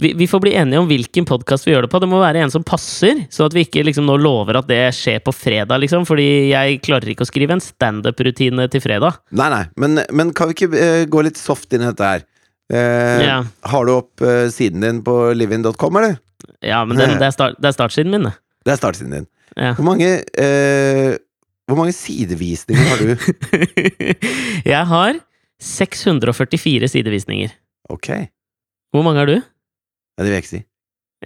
[0.00, 2.00] vi, vi får bli enige om hvilken podkast vi gjør det på.
[2.02, 4.82] Det må være en som passer, sånn at vi ikke liksom nå lover at det
[4.96, 6.06] skjer på fredag, liksom.
[6.08, 9.18] Fordi jeg klarer ikke å skrive en standup-rutine til fredag.
[9.36, 12.26] Nei, nei, men, men kan vi ikke eh, gå litt soft inn i dette her?
[12.70, 13.38] Eh, Ja.
[13.66, 16.18] Har du opp eh, siden din på livin.com, eller?
[16.62, 18.34] Ja, men den, det, er start, det er startsiden min, det.
[18.64, 19.26] Det er startsiden din.
[19.56, 19.72] Ja.
[19.74, 21.16] Hvor mange eh,
[21.66, 23.10] Hvor mange sidevisninger har du?
[24.74, 25.18] jeg har
[25.60, 27.48] 644 sidevisninger.
[27.90, 28.08] Ok.
[28.94, 29.36] Hvor mange har du?
[29.38, 30.62] Ja, det vil jeg ikke si.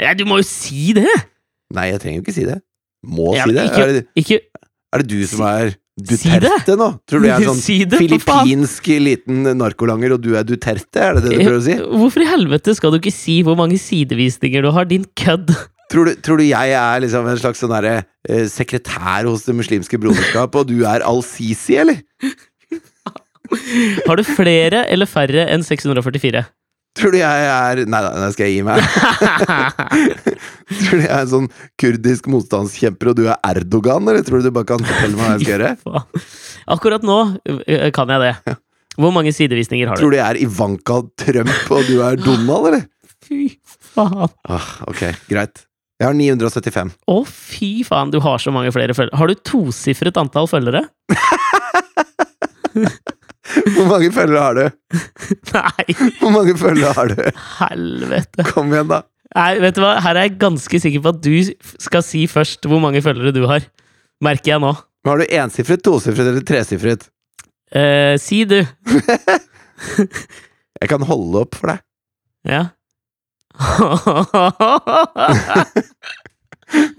[0.00, 1.06] Ja, du må jo si det!
[1.74, 2.58] Nei, jeg trenger jo ikke si det.
[3.06, 3.64] Må Ja, si det.
[3.68, 4.04] ikke- Er, det.
[4.16, 4.40] Ikke
[4.92, 6.26] er det du som er Si!
[6.26, 6.88] Duterte nå?
[7.06, 10.98] Tror du jeg er en sånn Si det, filippinsk liten narkolanger, og du er Duterte?
[10.98, 11.76] Er det det du prøver å si?
[12.02, 15.54] Hvorfor i helvete skal du ikke si hvor mange sidevisninger du har, din kødd?
[15.92, 19.54] Tror du, tror du jeg er liksom en slags sånn der, eh, sekretær hos Det
[19.54, 22.00] muslimske broderskap, og du er Al-Sisi, eller?
[24.08, 26.42] Har du flere eller færre enn 644?
[26.94, 28.78] Tror du jeg er Nei da, nå skal jeg gi meg.
[30.78, 31.48] tror du jeg er en sånn
[31.80, 35.32] kurdisk motstandskjemper, og du er Erdogan, eller tror du du bare kan fortelle meg hva
[35.34, 35.72] jeg skal gjøre?
[36.76, 37.18] Akkurat nå
[37.96, 38.56] kan jeg det.
[38.94, 40.04] Hvor mange sidevisninger har du?
[40.04, 42.86] Tror du jeg er Ivanka Trump, og du er Donald, eller?
[43.26, 43.48] Fy
[43.94, 44.30] faen.
[44.46, 45.64] Ah, ok, greit.
[45.98, 46.90] Jeg har 975.
[47.08, 49.16] Å, fy faen, du har så mange flere følgere.
[49.16, 50.82] Har du tosifret antall følgere?
[53.44, 54.64] Hvor mange følgere har du?
[55.56, 55.84] Nei,
[56.20, 57.16] Hvor mange følgere har du?
[57.58, 58.44] helvete.
[58.50, 58.98] Kom igjen, da.
[59.34, 59.92] Nei, vet du hva?
[60.04, 61.34] Her er jeg ganske sikker på at du
[61.82, 63.62] skal si først hvor mange følgere du har.
[64.24, 64.72] Merker jeg nå.
[65.04, 67.02] Har du ensifret, tosifret eller tresifret?
[67.74, 68.60] Eh, si du.
[70.80, 71.78] Jeg kan holde opp for deg.
[72.48, 72.62] Ja.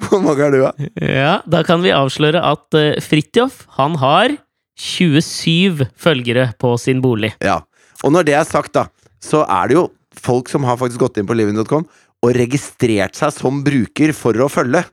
[0.05, 0.71] Hvor mange har du, da?
[1.01, 4.35] ja, da kan vi avsløre at uh, Fridtjof, han har
[4.79, 7.33] 27 følgere på sin bolig.
[7.43, 7.61] Ja.
[8.03, 8.87] Og når det er sagt, da,
[9.23, 9.85] så er det jo
[10.25, 11.87] folk som har faktisk gått inn på living.com
[12.25, 14.83] og registrert seg som bruker for å følge.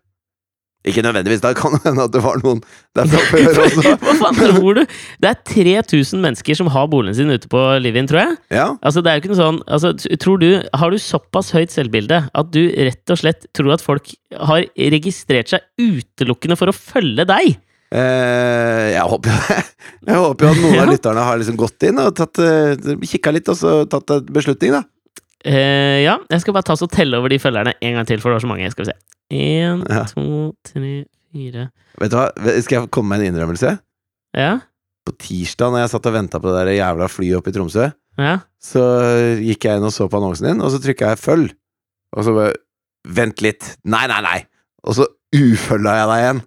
[0.82, 2.58] Ikke nødvendigvis, da kan det hende at det var noen
[2.98, 3.92] der fra før også.
[4.02, 4.80] Hva faen tror du?
[5.22, 8.38] Det er 3000 mennesker som har boligen sin ute på Livin, tror jeg.
[8.50, 11.70] Ja, Altså, det er jo ikke noe sånn altså, tror du, Har du såpass høyt
[11.74, 14.66] selvbilde at du rett og slett tror at folk har
[14.96, 17.54] registrert seg utelukkende for å følge deg?
[17.92, 19.68] Eh, jeg håper.
[20.02, 20.82] Jeg håper jo at noen Ja.
[20.82, 24.24] av lytterne har liksom gått inn og tatt, eh, kikka litt, og så tatt en
[24.34, 24.82] beslutning, da.
[25.42, 28.30] Uh, ja, jeg skal bare ta så telle over de følgerne en gang til, for
[28.30, 28.68] det var så mange.
[28.70, 28.98] Skal vi se.
[29.34, 30.02] Én, Ja.
[30.10, 30.90] to, tre,
[31.32, 31.64] fire
[31.98, 32.26] Vet du hva,
[32.62, 33.72] skal jeg komme med en innrømmelse?
[34.38, 34.52] Ja?
[35.06, 37.88] På tirsdag, når jeg satt og venta på det der jævla flyet oppe i Tromsø,
[38.18, 38.36] Ja?
[38.62, 38.82] så
[39.42, 41.54] gikk jeg inn og så på annonsen din, og så trykka jeg 'følg'.
[42.16, 42.52] Og så bare
[43.06, 43.76] Vent litt.
[43.84, 44.46] Nei, nei, nei!
[44.86, 46.42] Og så ufølga jeg deg igjen.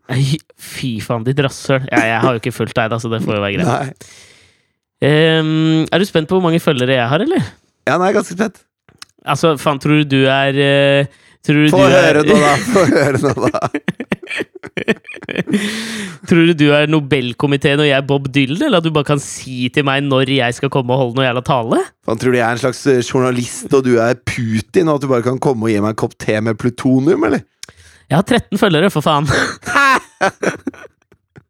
[0.62, 1.84] Fy faen, ditt rasshøl.
[1.91, 4.08] Ja, jeg har jo ikke fulgt deg, da, så det får jo være greit.
[5.06, 7.52] Ehm, er du spent på hvor mange følgere jeg har, eller?
[7.86, 8.63] Ja, nei, ganske spent.
[9.26, 12.54] Altså, faen, tror du du er uh, Tror du Få du er høre nå, da!
[12.74, 13.60] Få høre nå, da!
[16.26, 19.21] Tror du du er Nobelkomiteen og jeg er Bob Dylan, eller at du bare kan
[19.21, 21.82] si til meg når jeg skal komme og holde noe jævla tale?
[22.06, 25.06] Faen, tror du jeg er en slags eh, journalist, og du er Putin, og at
[25.06, 27.45] du bare kan komme og gi meg en kopp te med plutonium, eller?
[28.10, 29.26] Jeg har 13 følgere, for faen.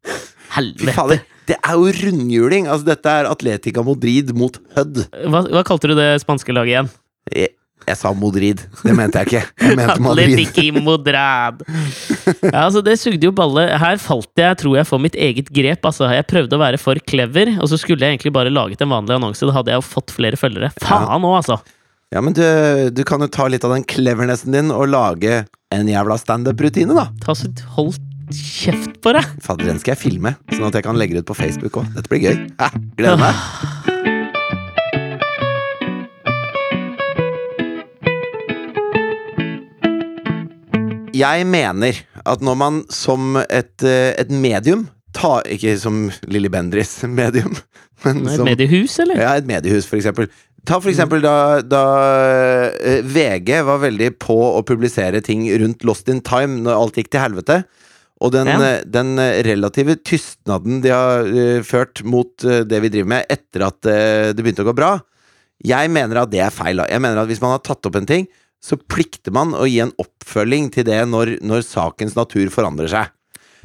[0.06, 0.94] Fy Helvete.
[0.96, 1.18] fader,
[1.50, 2.68] det er jo rundhjuling!
[2.70, 5.02] Altså, dette er Atletica Madrid mot Hødd.
[5.28, 6.88] Hva, hva kalte du det spanske laget igjen?
[7.34, 7.50] Jeg,
[7.86, 8.62] jeg sa Modrid.
[8.80, 9.42] Det mente jeg ikke.
[9.66, 10.32] Jeg mente Madrid.
[10.32, 11.60] Atletici Modrad.
[12.40, 13.66] Ja, altså, det sugde jo balle.
[13.82, 15.84] Her falt jeg, tror jeg, for mitt eget grep.
[15.86, 18.94] Altså, jeg prøvde å være for clever, og så skulle jeg egentlig bare laget en
[18.96, 19.44] vanlig annonse.
[19.46, 20.72] Da hadde jeg jo fått flere følgere.
[20.82, 21.60] Faen òg, altså!
[22.14, 22.42] Ja, men du,
[22.94, 25.40] du kan jo ta litt av den clevernessen din og lage
[25.74, 27.08] en jævla standup-rutine, da.
[27.18, 27.96] Ta så Hold
[28.30, 29.26] kjeft på deg!
[29.42, 31.90] Fader, den skal jeg filme, sånn at jeg kan legge det ut på Facebook òg.
[31.98, 32.38] Dette blir gøy.
[32.62, 33.34] Ja, gleder meg.
[41.16, 46.98] Jeg mener at når man som et, eh, et medium ta, Ikke som Lilly Bendriss
[47.20, 47.56] medium,
[48.04, 49.22] men Et som mediehus, eller?
[49.24, 50.28] ja, et mediehus, for eksempel.
[50.66, 51.82] Ta for eksempel da, da
[52.82, 57.12] eh, VG var veldig på å publisere ting rundt Lost in Time når alt gikk
[57.14, 57.60] til helvete.
[58.24, 58.56] Og den, Ja.
[58.64, 63.26] eh, den eh, relative tystnaden de har eh, ført mot eh, det vi driver med
[63.30, 64.94] etter at eh, det begynte å gå bra,
[65.64, 66.76] jeg mener at det er feil.
[66.82, 66.88] da.
[66.90, 68.26] Jeg mener at Hvis man har tatt opp en ting,
[68.60, 73.12] så plikter man å gi en oppfølging til det når, når sakens natur forandrer seg.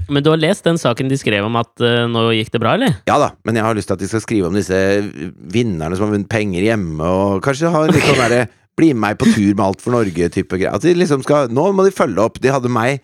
[0.10, 2.74] Men du har lest den saken de skrev om at uh, nå gikk det bra,
[2.80, 2.96] eller?
[3.10, 4.80] Ja da, men jeg har lyst til at de skal skrive om disse
[5.54, 8.48] vinnerne som har vunnet penger hjemme, og kanskje ha litt sånn derre
[8.80, 10.72] Bli med meg på tur med Alt for Norge-type greier.
[10.72, 12.40] At de liksom skal Nå må de følge opp.
[12.42, 13.02] De hadde meg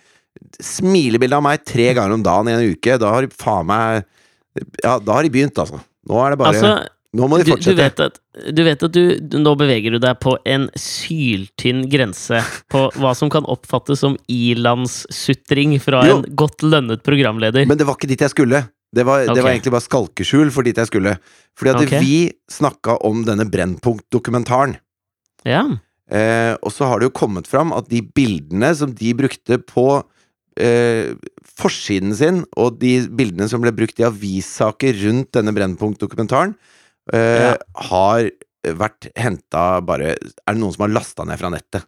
[0.63, 2.95] Smilebilde av meg tre ganger om dagen i en uke.
[3.01, 4.05] Da har de faen meg
[4.83, 5.81] Ja, da har de begynt, altså.
[6.07, 6.71] Nå er det bare Altså,
[7.15, 8.17] Nå må de du, du vet at,
[8.51, 9.03] du, vet at du,
[9.39, 12.41] Nå beveger du deg på en syltynn grense
[12.71, 16.17] på hva som kan oppfattes som ilandssutring fra Jo.
[16.19, 17.63] en godt lønnet programleder.
[17.69, 18.65] Men det var ikke dit jeg skulle.
[18.91, 21.15] Det var, det var egentlig bare skalkeskjul for dit jeg skulle.
[21.57, 22.03] Fordi at okay.
[22.03, 22.17] vi
[22.51, 24.77] snakka om denne Brennpunkt-dokumentaren.
[25.47, 25.63] Ja.
[26.07, 29.89] Eh, og så har det jo kommet fram at de bildene som de brukte på
[30.59, 31.11] eh,
[31.57, 36.55] forsiden sin, og de bildene som ble brukt i avissaker rundt denne Brennpunkt-dokumentaren,
[37.13, 37.55] Ja.
[37.89, 38.29] har
[38.67, 41.85] vært henta bare Er det noen som har lasta ned fra nettet?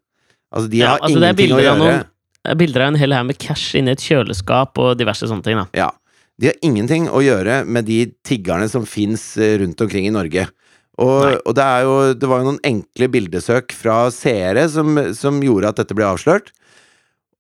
[0.54, 1.78] Altså, de Ja, har altså, ingenting å gjøre.
[1.80, 2.06] noen-
[2.50, 5.58] er Bilder av en hel haug med cash inni et kjøleskap og diverse sånne ting.
[5.58, 5.90] da Ja.
[6.40, 10.48] De har ingenting å gjøre med de tiggerne som fins rundt omkring i Norge.
[10.98, 15.68] Og, og det, jo, det var jo noen enkle bildesøk fra seere som, som gjorde
[15.68, 16.52] at dette ble avslørt.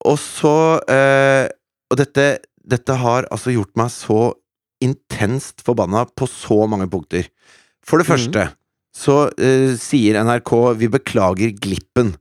[0.06, 1.48] Og så eh,
[1.92, 4.34] Og dette, dette har altså gjort meg så
[4.84, 7.26] intenst forbanna på så mange punkter.
[7.86, 8.16] For det Mhm.
[8.18, 8.54] første
[8.96, 12.16] så uh, sier NRK 'Vi beklager glippen'.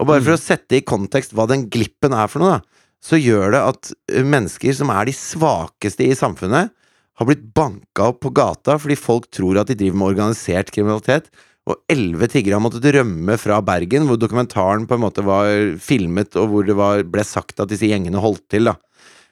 [0.00, 0.38] Og bare for Mhm.
[0.38, 2.60] å sette i kontekst hva den glippen er for noe, da,
[3.02, 6.70] så gjør det at eh, mennesker som er de svakeste i samfunnet,
[7.16, 11.26] har blitt banka opp på gata fordi folk tror at de driver med organisert kriminalitet.
[11.66, 16.34] Og elleve tiggere har måttet rømme fra Bergen, hvor dokumentaren på en måte var filmet,
[16.36, 18.64] og hvor det var, ble sagt at disse gjengene holdt til.
[18.64, 18.74] da.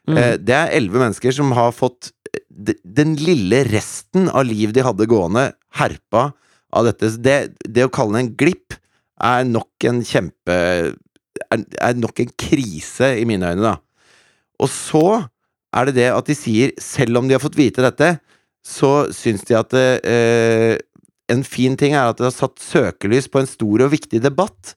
[0.09, 0.16] Mm.
[0.16, 2.12] Eh, det er elleve mennesker som har fått
[2.48, 6.30] den lille resten av liv de hadde gående, herpa
[6.72, 7.12] av dette.
[7.20, 7.36] Det,
[7.68, 8.76] det å kalle det en glipp
[9.22, 10.58] er nok en kjempe
[11.52, 13.76] er, er nok en krise i mine øyne, da.
[14.62, 15.06] Og så
[15.72, 18.14] er det det at de sier, selv om de har fått vite dette,
[18.62, 20.76] så syns de at eh,
[21.32, 24.76] en fin ting er at det har satt søkelys på en stor og viktig debatt.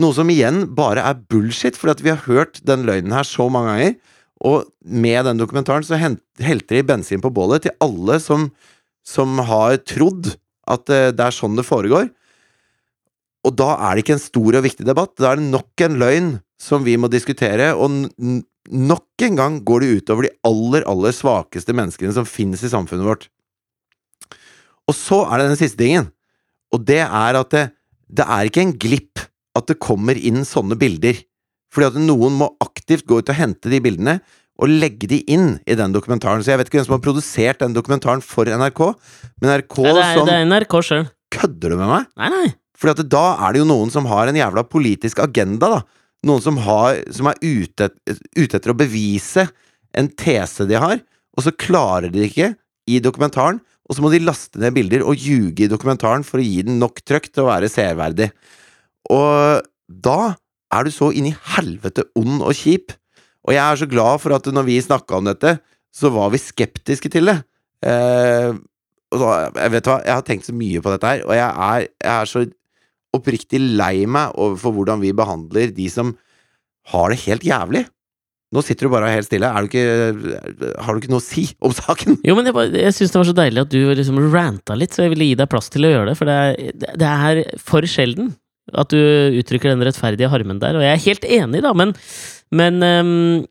[0.00, 3.48] Noe som igjen bare er bullshit, fordi at vi har hørt den løgnen her så
[3.52, 3.98] mange ganger.
[4.42, 8.48] Og med den dokumentaren så helter de bensin på bålet til alle som,
[9.06, 10.34] som har trodd
[10.70, 12.08] at eh, det er sånn det foregår.
[13.46, 15.14] Og da er det ikke en stor og viktig debatt.
[15.18, 18.06] Da er det nok en løgn som vi må diskutere, og
[18.70, 23.08] nok en gang går det utover de aller, aller svakeste menneskene som finnes i samfunnet
[23.08, 23.26] vårt.
[24.86, 26.08] Og så er det den siste tingen,
[26.72, 27.66] og det er at det,
[28.10, 29.22] det er ikke en glipp
[29.58, 31.18] at det kommer inn sånne bilder.
[31.72, 34.18] Fordi at noen må aktivt gå ut og hente de bildene
[34.62, 36.42] og legge de inn i den dokumentaren.
[36.44, 38.82] Så jeg vet ikke hvem som har produsert den dokumentaren for NRK,
[39.40, 41.08] men NRK Nei, det, er, som det er NRK sjøl.
[41.32, 42.10] Kødder du med meg?
[42.20, 42.52] Nei, nei.
[42.78, 45.82] Fordi at da er det jo noen som har en jævla politisk agenda, da.
[46.28, 47.88] Noen som, har, som er ute,
[48.38, 49.48] ute etter å bevise
[49.98, 51.00] en tese de har,
[51.32, 52.52] og så klarer de det ikke
[52.90, 53.58] i dokumentaren,
[53.88, 56.78] og så må de laste ned bilder og ljuge i dokumentaren for å gi den
[56.82, 58.30] nok trøkk til å være seerverdig.
[59.10, 59.66] Og
[60.06, 60.34] da
[60.72, 62.94] er du så inn i helvete ond og kjip.
[63.46, 65.56] Og jeg er så glad for at når vi snakka om dette,
[65.92, 67.38] så var vi skeptiske til det.
[67.84, 68.52] Eh,
[69.12, 71.88] så, jeg vet hva, jeg har tenkt så mye på dette her, og jeg er,
[72.00, 72.44] jeg er så
[73.12, 76.14] oppriktig lei meg overfor hvordan vi behandler de som
[76.94, 77.82] har det helt jævlig.
[78.52, 79.48] Nå sitter du bare helt stille.
[79.64, 79.82] Du ikke,
[80.84, 82.18] har du ikke noe å si om saken?
[82.24, 84.92] Jo, men jeg, bare- jeg syns det var så deilig at du liksom ranta litt,
[84.92, 86.16] så jeg ville gi deg plass til å gjøre det.
[86.20, 88.32] For det er, det er for sjelden
[88.74, 88.98] at du
[89.40, 91.92] uttrykker den rettferdige harmen der, og jeg er helt enig, da, men
[92.52, 93.44] men ehm,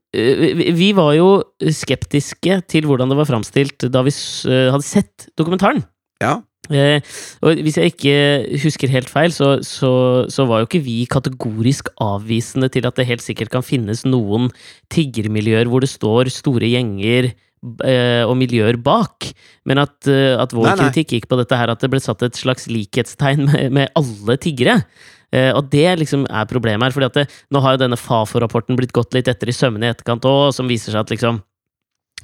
[0.77, 1.29] vi var jo
[1.73, 5.81] skeptiske til hvordan det var framstilt da vi s- hadde sett dokumentaren.
[6.21, 6.35] Ja.
[6.69, 7.01] Eh,
[7.41, 8.13] og hvis jeg ikke
[8.61, 9.89] husker helt feil, så, så,
[10.29, 14.51] så var jo ikke vi kategorisk avvisende til at det helt sikkert kan finnes noen
[14.93, 19.29] tiggermiljøer hvor det står store gjenger eh, og miljøer bak.
[19.69, 20.89] Men at, eh, at vår Nei, nei.
[20.89, 24.37] kritikk gikk på dette her at det ble satt et slags likhetstegn med, med alle
[24.41, 24.81] tiggere.
[25.31, 26.95] Eh, og det liksom er problemet her.
[26.95, 29.93] fordi at det, nå har jo denne Fafo-rapporten blitt gått litt etter i sømmene i
[29.93, 31.41] etterkant òg, som viser seg at liksom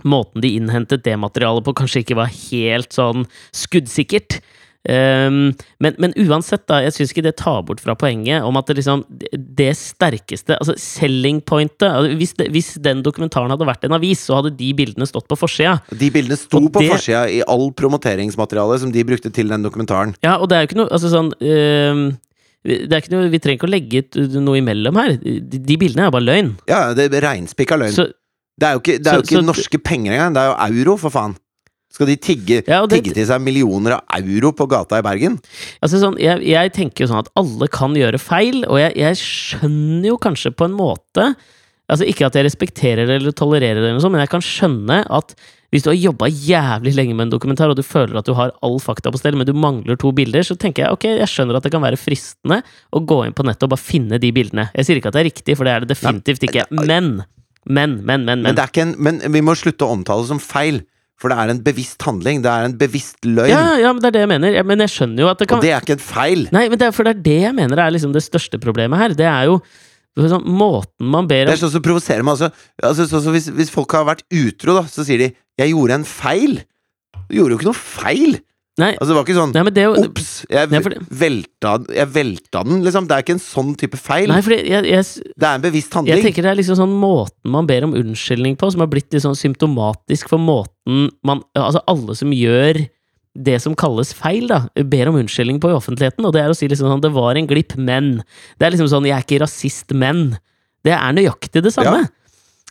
[0.05, 4.41] måten de innhentet det materialet på, kanskje ikke var helt sånn skuddsikkert.
[4.87, 5.51] Ehm,
[5.83, 8.77] men, men uansett, da, jeg syns ikke det tar bort fra poenget om at det
[8.79, 13.97] liksom det- sterkeste Altså, selling pointet altså, hvis, det, hvis den dokumentaren hadde vært en
[13.97, 15.81] avis, så hadde de bildene stått på forsida.
[15.91, 19.63] De bildene sto Og på det- forsida i all promoteringsmateriale som de brukte til den
[19.67, 20.15] dokumentaren.
[20.23, 22.05] Ja, og det er jo ikke noe Altså sånn um,
[22.67, 25.17] det er ikke noe, Vi trenger ikke å legge ut noe imellom her.
[25.21, 26.55] De, de bildene er bare løgn.
[26.67, 27.93] Ja, det er reinspikka løgn.
[27.95, 28.07] Så,
[28.59, 30.49] det er jo ikke, det er jo så- ikke så- norske penger engang, det er
[30.51, 31.35] jo euro, for faen.
[31.97, 35.39] Skal de tigge, Ja, det- tigge til seg millioner av euro på gata i Bergen?
[35.81, 39.17] Altså sånn, jeg, jeg tenker jo sånn at alle kan gjøre feil, og jeg, jeg
[39.17, 41.31] skjønner jo kanskje på en måte
[41.87, 44.97] Altså Ikke at jeg respekterer det eller tolererer det, eller sånt, men jeg kan skjønne
[45.07, 45.29] at
[45.71, 48.51] hvis du har jobba jævlig lenge med en dokumentar, og du føler at du har
[48.63, 51.59] all fakta på stell, men du mangler to bilder, så tenker jeg ok, jeg skjønner
[51.59, 54.67] at det kan være fristende å gå inn på nettet og bare finne de bildene.
[54.75, 56.67] Jeg sier ikke at det er riktig, for det er det definitivt ikke.
[56.71, 57.23] Men,
[57.63, 58.25] men, men, men.
[58.27, 58.55] Men, men.
[58.59, 60.83] det ikke en, men vi må slutte å omtale det som feil,
[61.17, 62.43] for det er en bevisst handling.
[62.45, 63.49] Det er en bevisst løgn.
[63.49, 64.53] Ja, ja, men det er det jeg mener.
[64.53, 66.45] Ja, Men jeg skjønner jo at det kan Og det er ikke en feil.
[66.53, 69.01] Nei, men det er, for det er det jeg mener er liksom det største problemet
[69.01, 69.15] her.
[69.17, 69.57] Det er jo
[70.17, 72.37] sånn, måten man ber Det er sånn som provoserer meg.
[72.37, 72.51] Altså,
[72.81, 75.97] altså, sånn som hvis, hvis folk har vært utro, da, så sier de 'jeg gjorde
[75.97, 76.61] en feil'.
[77.27, 78.37] Du gjorde jo ikke noe feil!
[78.77, 80.27] Nei, Altså, det var ikke sånn nei men det Ops!
[80.53, 83.07] Jeg, Nei, det- velta, jeg velta den, liksom.
[83.09, 84.29] Det er ikke en sånn type feil.
[84.29, 86.13] Nei, jeg, jeg, Det er en bevisst handling.
[86.13, 89.09] jeg tenker det er liksom sånn måten man ber om unnskyldning på, som har blitt
[89.13, 92.83] litt sånn symptomatisk for måten man Altså alle som gjør
[93.37, 96.57] det som kalles feil, da, ber om unnskyldning på i offentligheten, og det er å
[96.57, 98.23] si liksom sånn 'det var en glipp, men'
[98.57, 100.39] Det er liksom sånn 'jeg er ikke rasist, men'
[100.83, 102.05] Det er nøyaktig det samme.
[102.05, 102.07] Ja.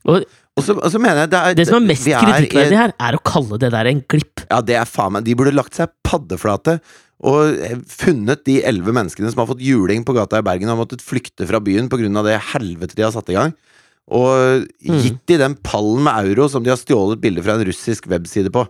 [0.06, 0.24] Og
[0.64, 3.22] så, også mener jeg det, er, Det som er mest er kritikkverdig her, er å
[3.26, 4.44] kalle det der en glipp.
[4.48, 6.78] Ja, det er faen meg De burde lagt seg paddeflate
[7.26, 10.74] og eh, funnet de elleve menneskene som har fått juling på gata i Bergen og
[10.74, 12.22] har måttet flykte fra byen pga.
[12.24, 13.54] det helvete de har satt i gang.
[14.06, 15.00] Og Mm.
[15.02, 18.52] gitt de den pallen med euro som de har stjålet bilder fra en russisk webside
[18.52, 18.66] på.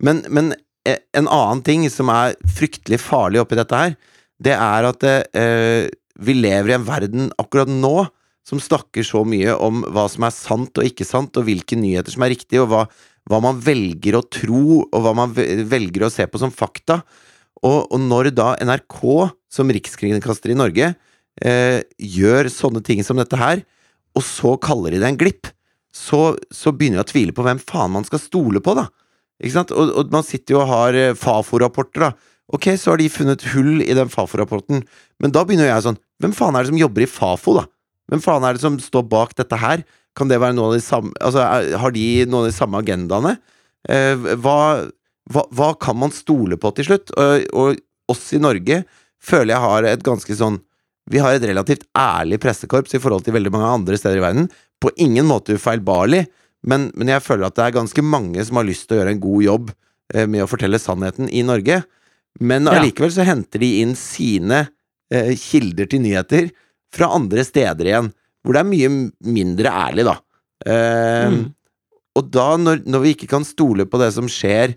[0.00, 0.54] Men, men
[0.88, 3.94] eh, en annen ting som er fryktelig farlig oppi dette her,
[4.42, 8.08] det er at eh, vi lever i en verden akkurat nå
[8.46, 12.14] som snakker så mye om hva som er sant og ikke sant, og hvilke nyheter
[12.14, 12.82] som er riktige, og hva,
[13.30, 17.00] hva man velger å tro, og hva man velger å se på som fakta.
[17.62, 19.00] Og, og når da NRK,
[19.52, 20.94] som rikskringkaster i Norge,
[21.40, 23.62] eh, gjør sånne ting som dette her,
[24.18, 25.48] og så kaller de det en glipp,
[25.92, 28.88] så, så begynner jeg å tvile på hvem faen man skal stole på, da.
[29.42, 29.72] Ikke sant?
[29.76, 32.32] Og, og man sitter jo og har eh, Fafo-rapporter, da.
[32.52, 34.82] Ok, så har de funnet hull i den Fafo-rapporten,
[35.22, 37.64] men da begynner jeg sånn Hvem faen er det som jobber i Fafo, da?
[38.12, 39.82] Hvem faen er det som står bak dette her?
[40.18, 42.82] Kan det være noen av de samme Altså, er, har de noen av de samme
[42.82, 43.38] agendaene?
[43.88, 44.58] Eh, hva,
[45.32, 47.14] hva, hva kan man stole på til slutt?
[47.16, 48.82] Og, og oss i Norge
[49.22, 50.60] føler jeg har et ganske sånn
[51.10, 54.50] Vi har et relativt ærlig pressekorps i forhold til veldig mange andre steder i verden.
[54.82, 56.26] På ingen måte ufeilbarlig,
[56.68, 59.16] men, men jeg føler at det er ganske mange som har lyst til å gjøre
[59.16, 59.72] en god jobb
[60.14, 61.80] eh, med å fortelle sannheten i Norge.
[62.40, 64.60] Men allikevel så henter de inn sine
[65.12, 66.52] eh, kilder til nyheter
[66.92, 68.92] fra andre steder igjen, hvor det er mye
[69.32, 70.16] mindre ærlig, da.
[70.66, 71.42] Eh, Mm.
[72.18, 74.74] Og da, når, når vi ikke kan stole på det som skjer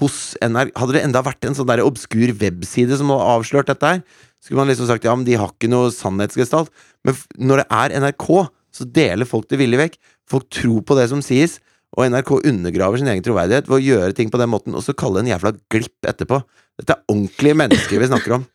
[0.00, 3.92] hos NRK Hadde det enda vært en sånn der obskur webside som hadde avslørt dette
[3.92, 4.00] her,
[4.42, 6.72] skulle man liksom sagt ja, men de har ikke noe sannhetsgestalt.
[7.06, 8.26] Men når det er NRK,
[8.74, 9.94] så deler folk det villig vekk.
[10.26, 11.60] Folk tror på det som sies,
[11.94, 14.96] og NRK undergraver sin egen troverdighet ved å gjøre ting på den måten, og så
[14.98, 16.40] kalle det en jævla glipp etterpå.
[16.82, 18.48] Dette er ordentlige mennesker vi snakker om.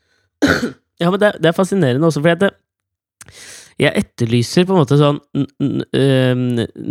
[0.99, 2.49] Ja, men det, det er fascinerende også, at det,
[3.79, 5.19] jeg etterlyser på en måte sånn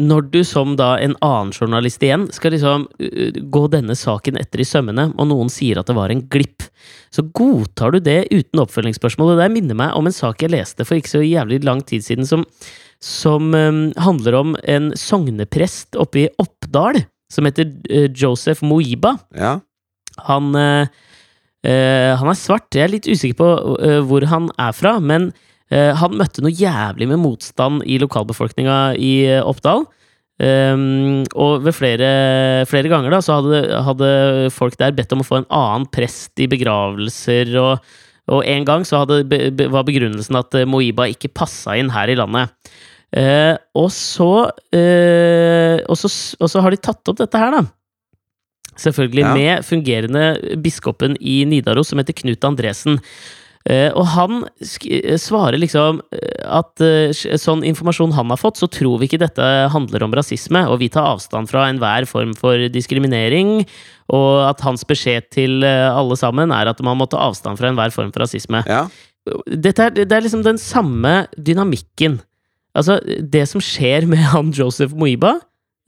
[0.08, 4.62] Når du som da en annen journalist igjen skal liksom øh, gå denne saken etter
[4.62, 6.64] i sømmene, og noen sier at det var en glipp,
[7.12, 9.34] så godtar du det uten oppfølgingsspørsmål.
[9.34, 12.06] Og det minner meg om en sak jeg leste for ikke så jævlig lang tid
[12.06, 12.46] siden, som,
[13.04, 13.52] som
[14.00, 19.18] handler om en sogneprest oppe i Oppdal, som heter øh, Joseph Moiba.
[19.36, 19.58] Ja,
[20.24, 20.88] Han, eh,
[22.16, 22.72] han er svart.
[22.74, 25.28] Jeg er litt usikker på eh, hvor han er fra, men
[25.70, 29.84] han møtte noe jævlig med motstand i lokalbefolkninga i eh, Oppdal.
[30.38, 32.08] Um, og ved flere,
[32.70, 34.10] flere ganger da, så hadde, hadde
[34.54, 37.88] folk der bedt om å få en annen prest i begravelser, og,
[38.30, 41.90] og en gang så hadde, be, be, var begrunnelsen at eh, Moiba ikke passa inn
[41.90, 42.54] her i landet.
[43.08, 47.64] Uh, og, så, uh, og, så, og så har de tatt opp dette her, da.
[48.78, 49.34] Selvfølgelig Ja.
[49.34, 50.26] med fungerende
[50.62, 53.00] biskopen i Nidaros, som heter Knut Andresen.
[53.68, 56.80] Eh, og han eh, svarer liksom eh, at
[57.36, 60.88] sånn informasjon han har fått, så tror vi ikke dette handler om rasisme, og vi
[60.92, 63.60] tar avstand fra enhver form for diskriminering,
[64.08, 67.92] og at hans beskjed til alle sammen er at man må ta avstand fra enhver
[67.92, 68.86] form for rasisme ja.
[69.52, 72.16] dette er, det er liksom den samme dynamikken.
[72.72, 75.34] Altså, det som skjer med han Joseph Moiba,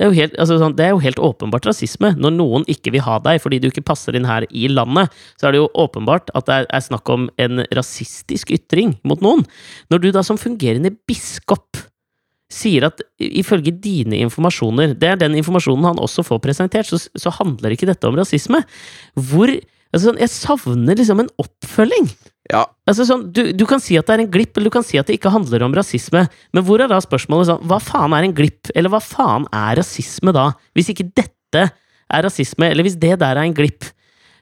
[0.01, 2.15] det er, helt, altså, sånn, det er jo helt åpenbart rasisme.
[2.17, 5.51] Når noen ikke vil ha deg fordi du ikke passer inn her i landet, så
[5.51, 9.45] er det jo åpenbart at det er, er snakk om en rasistisk ytring mot noen.
[9.93, 11.83] Når du da som fungerende biskop
[12.51, 17.37] sier at ifølge dine informasjoner, det er den informasjonen han også får presentert, så, så
[17.37, 18.65] handler ikke dette om rasisme.
[19.21, 22.09] Hvor altså, sånn, Jeg savner liksom en oppfølging.
[22.53, 22.65] Ja.
[22.91, 24.99] Altså sånn, du, du kan si at det er en glipp, eller du kan si
[24.99, 28.27] at det ikke handler om rasisme, men hvor er da spørsmålet sånn Hva faen er
[28.27, 30.49] en glipp, eller hva faen er rasisme da?
[30.75, 31.65] Hvis ikke dette
[32.11, 33.87] er rasisme, eller hvis det der er en glipp.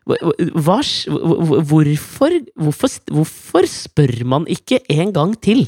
[0.08, 5.66] Hva, hvorfor, hvorfor, hvorfor spør man ikke en gang til?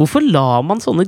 [0.00, 1.04] Hvorfor lar man sånne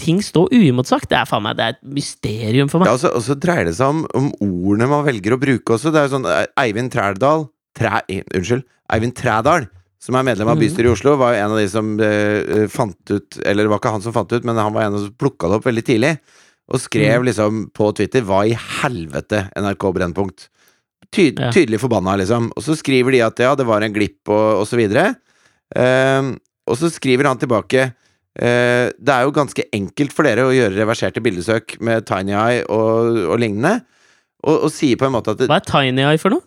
[0.00, 1.08] ting stå uimotsagt?
[1.12, 2.88] Det er faen meg, det er et mysterium for meg.
[2.90, 5.76] Ja, og så- og så dreier det seg om, om ordene man velger å bruke
[5.76, 5.92] også.
[5.92, 8.00] Det er jo sånn Eivind Trældal Træ,
[8.34, 8.64] Unnskyld.
[8.90, 10.62] Eivind Trædal, som er medlem av Mhm.
[10.62, 13.78] bystyret i Oslo, var jo en av de som eh, fant ut Eller det var
[13.80, 15.64] ikke han som fant ut, men han var en av de som plukka det opp
[15.66, 16.18] veldig tidlig.
[16.70, 20.48] Og skrev liksom på Twitter 'Hva i helvete, NRK Brennpunkt'?
[21.10, 22.50] Ty Tydelig forbanna, liksom.
[22.56, 25.16] Og så skriver de at ja, det var en glipp, og, og så videre.
[25.74, 26.22] Eh,
[26.68, 27.92] og så skriver han tilbake
[28.38, 32.62] eh, Det er jo ganske enkelt for dere å gjøre reverserte bildesøk med Tiny Eye
[32.68, 33.80] og, og lignende,
[34.44, 36.44] og, og sier på en måte at det, Hva er Tiny Eye for noe?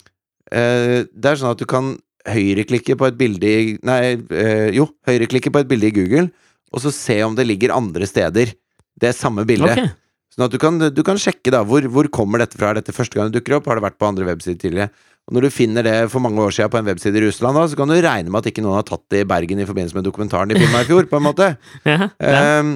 [0.52, 1.98] eh, det er sånn at du kan
[2.30, 4.02] høyreklikke på et bilde i Nei,
[4.36, 6.28] eh, jo, høyreklikke på et bilde i Google,
[6.72, 8.54] og så se om det ligger andre steder.
[9.02, 9.74] Det er samme bildet.
[9.74, 9.96] Okay.
[10.32, 12.72] Sånn at du kan, du kan sjekke da, hvor, hvor kommer dette fra.
[12.72, 13.66] Er dette første gang det dukker opp?
[13.68, 14.94] Har det vært på andre websider tidligere?
[15.28, 17.66] Og når du finner det for mange år siden på en webside i Russland, da,
[17.68, 19.98] så kan du regne med at ikke noen har tatt det i Bergen i forbindelse
[19.98, 21.52] med dokumentaren i Finnmark i fjor, på en måte.
[21.88, 22.32] Ja, ja.
[22.32, 22.72] Ehm,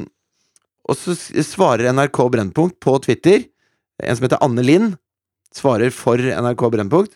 [0.86, 3.48] og så svarer NRK Brennpunkt på Twitter,
[4.04, 4.94] en som heter Anne Lind,
[5.56, 7.16] svarer for NRK Brennpunkt,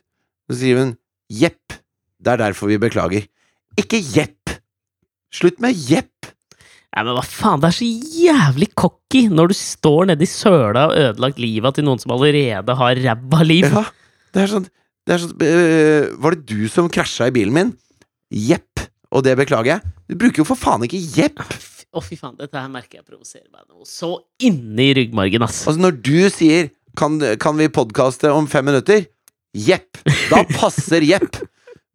[0.50, 0.96] så sier hun
[1.30, 1.76] jepp,
[2.20, 3.28] det er derfor vi beklager.
[3.80, 4.57] Ikke jepp!
[5.34, 6.30] Slutt med jepp!
[6.89, 7.88] Ja, men hva faen, det er så
[8.20, 13.01] jævlig cocky når du står nedi søla og ødelagt livet til noen som allerede har
[13.05, 13.67] ræva liv.
[13.70, 13.84] Ja,
[14.34, 14.65] det er sånn,
[15.05, 17.72] det er sånn øh, Var det du som krasja i bilen min?
[18.34, 19.93] Jepp, og det beklager jeg.
[20.09, 21.45] Du bruker jo for faen ikke jepp!
[21.89, 24.11] Å, fy faen, dette her merker jeg provoserer meg noe så
[24.45, 25.63] inni ryggmargen, ass.
[25.70, 29.05] Altså, når du sier kan, kan vi podkaste om fem minutter?
[29.57, 30.01] Jepp!
[30.30, 31.39] Da passer jepp!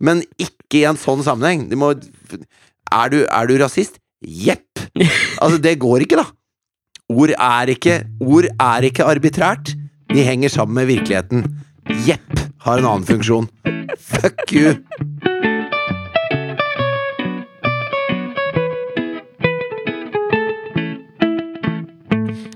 [0.01, 1.69] Men ikke i en sånn sammenheng.
[1.71, 1.93] Du må
[2.95, 4.01] Er du, er du rasist?
[4.25, 4.81] Jepp!
[5.43, 6.27] Altså, det går ikke, da.
[7.13, 9.75] Ord er ikke Ord er ikke arbitrært.
[10.13, 11.45] De henger sammen med virkeligheten.
[12.07, 13.49] Jepp har en annen funksjon.
[13.99, 14.77] Fuck you!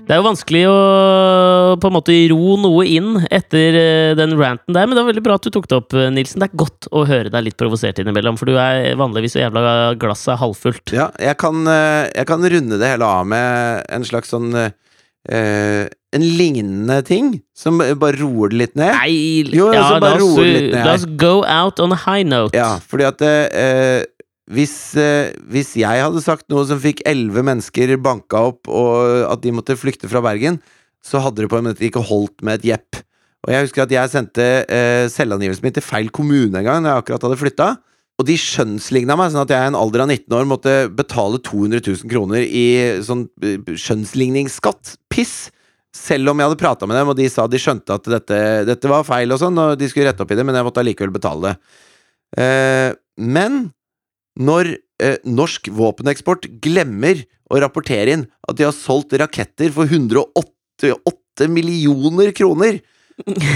[0.09, 0.77] Det er jo vanskelig å
[1.77, 5.21] på en måte ro noe inn etter eh, den ranten der, men det var veldig
[5.27, 6.41] bra at du tok det opp, eh, Nilsen.
[6.41, 9.93] Det er godt å høre deg litt provosert innimellom, for du er vanligvis så jævla
[10.01, 10.95] glasset halvfullt.
[10.97, 15.85] Ja, jeg kan, eh, jeg kan runde det hele av med en slags sånn eh,
[16.09, 18.95] En lignende ting, som bare roer det litt ned.
[18.97, 20.39] Nei, Jo, ja, la oss,
[20.73, 22.57] la oss go out on a high note.
[22.57, 24.07] Ja, fordi at eh,
[24.49, 29.43] hvis, eh, hvis jeg hadde sagt noe som fikk elleve mennesker banka opp, og at
[29.43, 30.57] de måtte flykte fra Bergen,
[31.05, 33.03] så hadde det på en måte ikke holdt med et jepp.
[33.45, 36.91] Og jeg husker at jeg sendte eh, selvangivelsen min til feil kommune en gang, når
[36.91, 37.69] jeg akkurat hadde flytta.
[38.19, 41.39] Og de skjønnsligna meg, sånn at jeg i en alder av 19 år måtte betale
[41.39, 42.65] 200 000 kroner i
[43.05, 44.97] sånn eh, skjønnsligningsskatt.
[45.13, 45.37] Piss!
[45.95, 48.91] Selv om jeg hadde prata med dem, og de sa de skjønte at dette, dette
[48.91, 51.15] var feil, og sånn, og de skulle rette opp i det, men jeg måtte allikevel
[51.15, 51.53] betale det.
[52.43, 52.89] Eh,
[53.25, 53.63] men
[54.39, 61.49] når eh, norsk våpeneksport glemmer å rapportere inn at de har solgt raketter for 188
[61.49, 62.81] millioner kroner,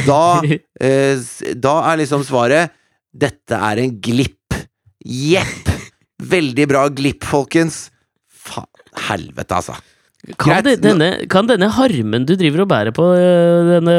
[0.07, 0.41] da,
[0.87, 1.19] eh,
[1.55, 2.73] da er liksom svaret
[3.13, 4.55] Dette er en glipp.
[5.05, 5.67] Jepp!
[6.23, 7.91] Veldig bra glipp, folkens.
[8.25, 8.65] Faen,
[9.05, 9.75] helvete, altså.
[10.39, 13.95] Kan, det, denne, kan denne harmen du driver og bærer på øh, denne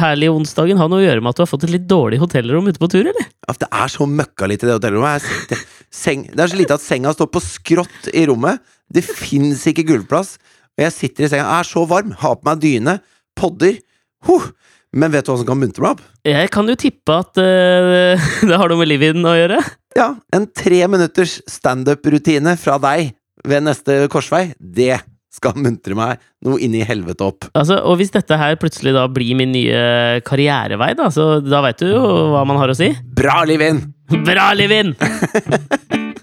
[0.00, 2.70] herlige onsdagen, ha noe å gjøre med at du har fått et litt dårlig hotellrom
[2.70, 3.26] ute på tur, eller?
[3.44, 5.20] At det er så møkkalitt i det hotellrommet.
[5.20, 8.62] Jeg sitter- Seng, det er så lite at senga står på skrått i rommet.
[8.88, 10.36] Det fins ikke gulvplass.
[10.78, 12.96] Og jeg sitter i senga, er så varm, har på meg dyne,
[13.36, 13.76] podder.
[14.24, 14.48] Huh.
[14.96, 16.02] Men vet du hva som kan muntre meg opp?
[16.26, 19.60] Jeg kan jo tippe at uh, det har noe med livet å gjøre.
[19.98, 23.12] Ja, en tre minutters standup-rutine fra deg
[23.44, 24.52] ved neste korsvei.
[24.56, 24.94] Det
[25.30, 27.48] skal muntre meg noe inni i helvete opp.
[27.54, 31.78] Altså, og hvis dette her plutselig da blir min nye karrierevei, da, så da veit
[31.82, 32.02] du jo
[32.34, 32.90] hva man har å si.
[33.16, 33.84] Bra, Livin!
[34.26, 34.94] Bra, Livin!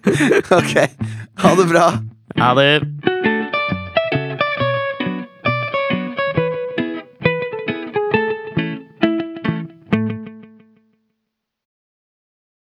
[0.07, 0.73] Ok,
[1.43, 1.87] ha det bra.
[2.39, 2.67] Ha det.